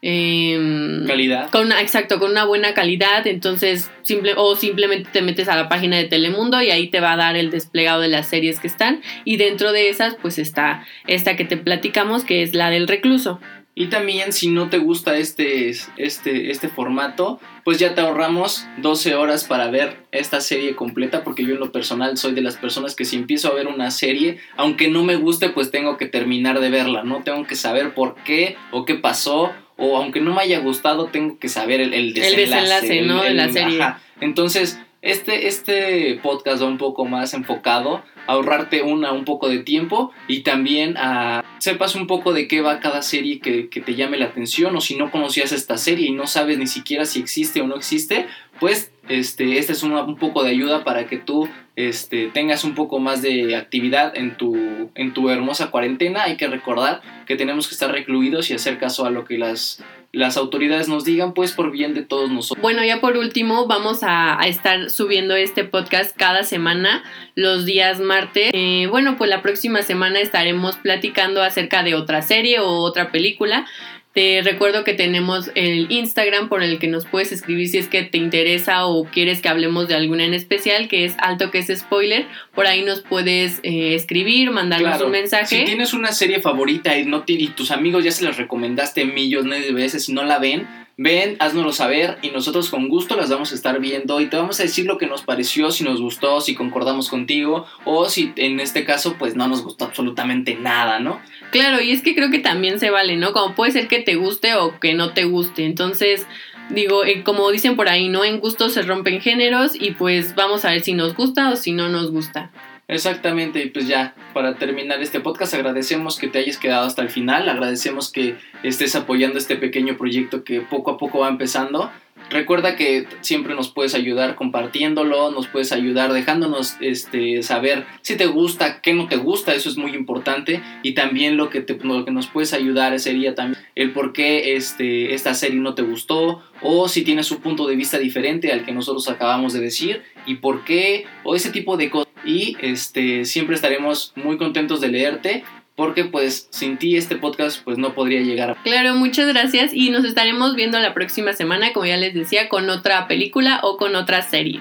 em, 0.03 1.07
calidad. 1.07 1.51
con 1.51 1.67
una- 1.67 1.81
exacto, 1.81 2.19
con 2.19 2.33
una 2.33 2.45
buena 2.45 2.75
calidad, 2.75 3.27
entonces 3.27 3.91
simple 4.03 4.35
o 4.37 4.57
simplemente 4.57 5.09
te 5.13 5.23
metes 5.23 5.49
a 5.49 5.57
la 5.57 5.69
página 5.69 5.97
de 5.97 6.05
Telemundo 6.05 6.61
y 6.61 6.71
ahí 6.71 6.89
te 6.89 7.01
va 7.01 7.13
a 7.13 7.17
dar 7.17 7.37
el 7.37 7.51
desplegado 7.51 8.01
de 8.01 8.09
las 8.09 8.27
series 8.29 8.59
que 8.61 8.67
están 8.67 9.01
y 9.25 9.37
dentro 9.37 9.73
de 9.73 9.89
esas 9.89 10.17
pues 10.21 10.39
está 10.39 10.85
esta 11.07 11.37
que 11.37 11.45
te 11.45 11.57
platicamos 11.57 12.25
que 12.25 12.43
es 12.43 12.55
la 12.55 12.71
del 12.71 12.89
recluso. 12.89 13.41
Y 13.75 13.87
también 13.87 14.35
si 14.35 14.51
no 14.51 14.69
te 14.69 14.77
gusta 14.77 15.17
este, 15.17 15.71
este, 15.97 16.51
este 16.51 16.69
formato, 16.69 17.41
pues 17.65 17.79
ya 17.79 17.95
te 17.95 18.03
ahorramos 18.03 18.67
12 18.77 19.15
horas 19.15 19.45
para 19.45 19.71
ver 19.71 19.97
esta 20.13 20.43
serie 20.43 20.77
completa, 20.77 21.25
porque 21.25 21.43
yo 21.47 21.55
en 21.55 21.61
lo 21.61 21.73
personal 21.73 22.19
soy 22.19 22.35
de 22.35 22.43
las 22.43 22.59
personas 22.59 22.95
que 22.95 23.07
si 23.07 23.17
empiezo 23.17 23.51
a 23.51 23.55
ver 23.55 23.69
una 23.69 23.91
serie, 23.91 24.37
aunque 24.59 24.89
no 24.91 25.05
me 25.05 25.17
guste, 25.17 25.49
pues 25.49 25.71
tengo 25.71 25.97
que 25.97 26.05
terminar 26.05 26.61
de 26.61 26.69
verla, 26.69 27.03
¿no? 27.03 27.23
Tengo 27.25 27.47
que 27.47 27.55
saber 27.55 27.95
por 27.95 28.15
qué 28.25 28.57
o 28.73 28.85
qué 28.85 28.97
pasó, 28.97 29.53
o 29.77 29.97
aunque 29.97 30.21
no 30.21 30.35
me 30.35 30.43
haya 30.43 30.61
gustado, 30.61 31.07
tengo 31.07 31.39
que 31.39 31.49
saber 31.49 31.81
el, 31.81 31.95
el 31.95 32.15
desenlace. 32.15 32.43
El 32.43 32.51
desenlace, 32.51 33.03
¿no? 33.03 33.23
de 33.23 33.35
la 33.35 33.51
serie. 33.51 33.81
Entonces, 34.21 34.79
este, 35.03 35.49
este 35.49 36.21
podcast 36.23 36.63
va 36.63 36.67
un 36.67 36.79
poco 36.79 37.05
más 37.05 37.35
enfocado 37.35 38.05
a 38.29 38.33
ahorrarte 38.33 38.83
una, 38.83 39.11
un 39.11 39.25
poco 39.25 39.49
de 39.49 39.59
tiempo 39.59 40.13
y 40.29 40.43
también 40.43 40.97
a 40.97 41.45
sepas 41.59 41.97
un 41.97 42.07
poco 42.07 42.33
de 42.33 42.47
qué 42.47 42.61
va 42.61 42.79
cada 42.79 43.03
serie 43.03 43.41
que, 43.41 43.69
que 43.69 43.81
te 43.81 43.97
llame 43.97 44.17
la 44.17 44.27
atención 44.27 44.77
o 44.77 44.81
si 44.81 44.97
no 44.97 45.11
conocías 45.11 45.51
esta 45.51 45.77
serie 45.77 46.07
y 46.09 46.13
no 46.13 46.29
sabes 46.29 46.57
ni 46.59 46.69
siquiera 46.69 47.05
si 47.05 47.19
existe 47.19 47.61
o 47.61 47.67
no 47.67 47.75
existe, 47.75 48.27
pues 48.61 48.93
este, 49.09 49.59
este 49.59 49.73
es 49.73 49.83
un 49.83 50.17
poco 50.17 50.45
de 50.45 50.51
ayuda 50.51 50.85
para 50.85 51.07
que 51.07 51.19
tú 51.19 51.49
este, 51.77 52.29
tengas 52.29 52.65
un 52.65 52.75
poco 52.75 52.99
más 52.99 53.23
de 53.23 53.57
actividad 53.57 54.17
en 54.17 54.37
tu, 54.37 54.91
en 54.95 55.15
tu 55.15 55.31
hermosa 55.31 55.71
cuarentena. 55.71 56.25
Hay 56.25 56.37
que 56.37 56.47
recordar 56.47 57.01
que 57.27 57.37
tenemos 57.37 57.69
que 57.69 57.75
estar 57.75 57.91
recluidos 57.91 58.51
y 58.51 58.55
hacer 58.55 58.79
caso 58.79 59.07
a 59.07 59.11
lo 59.11 59.25
que 59.25 59.39
las, 59.39 59.83
las 60.13 60.37
autoridades 60.37 60.89
nos 60.89 61.05
digan, 61.05 61.33
pues 61.33 61.53
por 61.53 61.71
bien 61.71 61.95
de 61.95 62.03
todos 62.03 62.31
nosotros. 62.31 62.61
Bueno, 62.61 62.85
ya 62.85 63.01
por 63.01 63.17
último, 63.17 63.67
vamos 63.67 64.01
a, 64.03 64.39
estar 64.45 64.91
subiendo 64.91 65.35
este 65.35 65.65
podcast 65.65 66.15
cada 66.15 66.45
semana, 66.45 67.03
los 67.35 67.65
días 67.65 68.01
martes. 68.01 68.51
Eh, 68.53 68.87
bueno, 68.91 69.17
pues 69.17 69.31
la 69.31 69.41
próxima 69.41 69.81
semana 69.83 70.21
estaremos 70.21 70.77
platicando 70.77 71.43
acerca 71.43 71.83
de 71.83 71.95
otra 71.95 72.21
serie 72.21 72.61
o 72.61 72.69
otra 72.69 73.11
película. 73.11 73.67
Te 74.13 74.43
recuerdo 74.43 74.85
que 74.85 74.93
tenemos 74.93 75.51
el 75.55 75.91
Instagram 75.91 76.51
por 76.51 76.63
el 76.63 76.79
que 76.79 76.87
nos 76.87 77.07
puedes 77.07 77.33
escribir 77.33 77.69
si 77.69 77.79
es 77.79 77.89
que 77.89 78.03
te 78.03 78.19
interesa 78.19 78.85
o 78.87 79.05
quieres 79.05 79.41
que 79.41 79.49
hablemos 79.49 79.89
de 79.89 79.95
alguna 79.95 80.25
en 80.25 80.35
especial, 80.35 80.89
que 80.89 81.07
es 81.07 81.15
alto 81.19 81.51
que 81.51 81.61
es 81.61 81.73
spoiler. 81.75 82.27
Por 82.55 82.67
ahí 82.67 82.83
nos 82.83 83.01
puedes 83.01 83.61
eh, 83.63 83.95
escribir, 83.95 84.51
mandarnos 84.51 85.01
un 85.01 85.13
mensaje. 85.13 85.61
Si 85.61 85.65
tienes 85.65 85.95
una 85.95 86.13
serie 86.13 86.41
favorita 86.41 86.99
y, 86.99 87.07
no 87.07 87.25
y 87.27 87.49
tus 87.49 87.71
amigos 87.71 88.05
ya 88.05 88.13
se 88.13 88.25
las 88.25 88.37
recomendaste 88.37 89.07
millones 89.07 89.65
de 89.65 89.73
veces 89.73 90.07
y 90.11 90.13
no 90.13 90.25
la 90.25 90.39
ven, 90.39 90.67
Ven, 91.03 91.37
haznoslo 91.41 91.73
saber 91.73 92.19
y 92.23 92.31
nosotros 92.31 92.71
con 92.71 92.89
gusto 92.89 93.17
las 93.17 93.29
vamos 93.29 93.51
a 93.51 93.57
estar 93.57 93.81
viendo 93.81 94.21
y 94.21 94.27
te 94.27 94.37
vamos 94.37 94.61
a 94.61 94.63
decir 94.63 94.87
lo 94.87 94.99
que 94.99 95.07
nos 95.07 95.23
pareció, 95.23 95.73
si 95.73 95.83
nos 95.83 96.01
gustó, 96.01 96.41
si 96.41 96.55
concordamos 96.55 97.09
contigo 97.09 97.67
o 97.85 98.09
si 98.09 98.33
en 98.37 98.61
este 98.61 98.85
caso 98.85 99.17
pues 99.19 99.35
no 99.35 99.49
nos 99.49 99.65
gustó 99.65 99.85
absolutamente 99.85 100.55
nada, 100.55 101.01
¿no? 101.01 101.21
Claro, 101.51 101.83
y 101.83 101.91
es 101.91 102.03
que 102.03 102.15
creo 102.15 102.31
que 102.31 102.39
también 102.39 102.79
se 102.79 102.91
vale, 102.91 103.17
¿no? 103.17 103.33
Como 103.33 103.57
puede 103.57 103.73
ser 103.73 103.89
que 103.89 103.99
te 103.99 104.15
guste 104.15 104.55
o 104.55 104.79
que 104.79 104.95
no 104.95 105.13
te 105.13 105.25
guste. 105.25 105.65
Entonces, 105.65 106.25
digo, 106.71 107.05
eh, 107.05 107.25
como 107.25 107.51
dicen 107.51 107.75
por 107.75 107.89
ahí, 107.89 108.09
¿no? 108.09 108.25
En 108.25 108.39
gusto 108.39 108.69
se 108.69 108.83
rompen 108.83 109.21
géneros 109.21 109.73
y 109.75 109.93
pues 109.93 110.37
vamos 110.37 110.65
a 110.65 110.71
ver 110.71 110.83
si 110.83 110.95
nos 110.95 111.17
gusta 111.17 111.51
o 111.51 111.57
si 111.57 111.73
no 111.73 111.89
nos 111.89 112.13
gusta. 112.13 112.53
Exactamente, 112.89 113.63
y 113.63 113.71
pues 113.71 113.87
ya, 113.87 114.15
para 114.35 114.57
terminar 114.57 115.01
este 115.01 115.21
podcast, 115.21 115.55
agradecemos 115.55 116.19
que 116.19 116.29
te 116.29 116.39
hayas 116.39 116.59
quedado 116.59 116.87
hasta 116.87 117.03
el 117.03 117.11
final, 117.11 117.49
agradecemos 117.49 118.11
que 118.13 118.37
estés 118.63 118.95
apoyando 118.97 119.39
este 119.39 119.57
pequeño 119.57 119.97
proyecto 119.97 120.45
que 120.45 120.61
poco 120.61 120.91
a 120.91 120.99
poco 120.99 121.21
va 121.21 121.29
empezando. 121.29 121.91
Recuerda 122.31 122.77
que 122.77 123.07
siempre 123.21 123.55
nos 123.55 123.71
puedes 123.71 123.95
ayudar 123.95 124.37
compartiéndolo, 124.37 125.31
nos 125.31 125.49
puedes 125.49 125.73
ayudar 125.73 126.13
dejándonos 126.13 126.77
este, 126.81 127.43
saber 127.43 127.85
si 128.01 128.17
te 128.17 128.27
gusta, 128.27 128.81
qué 128.81 128.95
no 128.95 129.07
te 129.09 129.17
gusta, 129.17 129.55
eso 129.55 129.69
es 129.69 129.77
muy 129.77 129.95
importante. 129.95 130.63
Y 130.83 130.93
también 130.93 131.37
lo 131.37 131.51
que, 131.51 131.61
te, 131.61 131.75
lo 131.83 132.05
que 132.05 132.11
nos 132.11 132.29
puedes 132.29 132.53
ayudar 132.53 132.99
sería 133.01 133.35
también 133.35 133.63
el 133.75 133.93
por 133.93 134.13
qué 134.13 134.57
este, 134.57 135.15
esta 135.15 135.35
serie 135.35 135.61
no 135.61 135.75
te 135.75 135.83
gustó 135.83 136.43
o 136.63 136.89
si 136.89 137.03
tienes 137.03 137.31
un 137.31 137.39
punto 137.39 137.67
de 137.67 137.77
vista 137.77 137.99
diferente 137.99 138.53
al 138.53 138.65
que 138.65 138.73
nosotros 138.73 139.09
acabamos 139.09 139.53
de 139.53 139.61
decir 139.61 140.03
y 140.27 140.37
por 140.37 140.65
qué 140.65 141.05
o 141.25 141.35
ese 141.35 141.51
tipo 141.51 141.77
de 141.77 141.91
cosas. 141.91 142.12
Y 142.25 142.57
este, 142.61 143.25
siempre 143.25 143.55
estaremos 143.55 144.13
muy 144.17 144.39
contentos 144.39 144.81
de 144.81 144.89
leerte 144.89 145.45
porque 145.75 146.05
pues 146.05 146.49
sin 146.51 146.77
ti 146.77 146.97
este 146.97 147.17
podcast 147.17 147.63
pues 147.65 147.79
no 147.79 147.95
podría 147.95 148.21
llegar. 148.21 148.57
Claro, 148.63 148.95
muchas 148.95 149.27
gracias 149.29 149.73
y 149.73 149.91
nos 149.91 150.05
estaremos 150.05 150.55
viendo 150.55 150.79
la 150.79 150.95
próxima 150.95 151.33
semana, 151.33 151.73
como 151.73 151.87
ya 151.87 151.97
les 151.97 152.15
decía, 152.15 152.49
con 152.49 152.69
otra 152.71 153.09
película 153.09 153.61
o 153.63 153.77
con 153.77 153.97
otra 153.97 154.23
serie. 154.23 154.61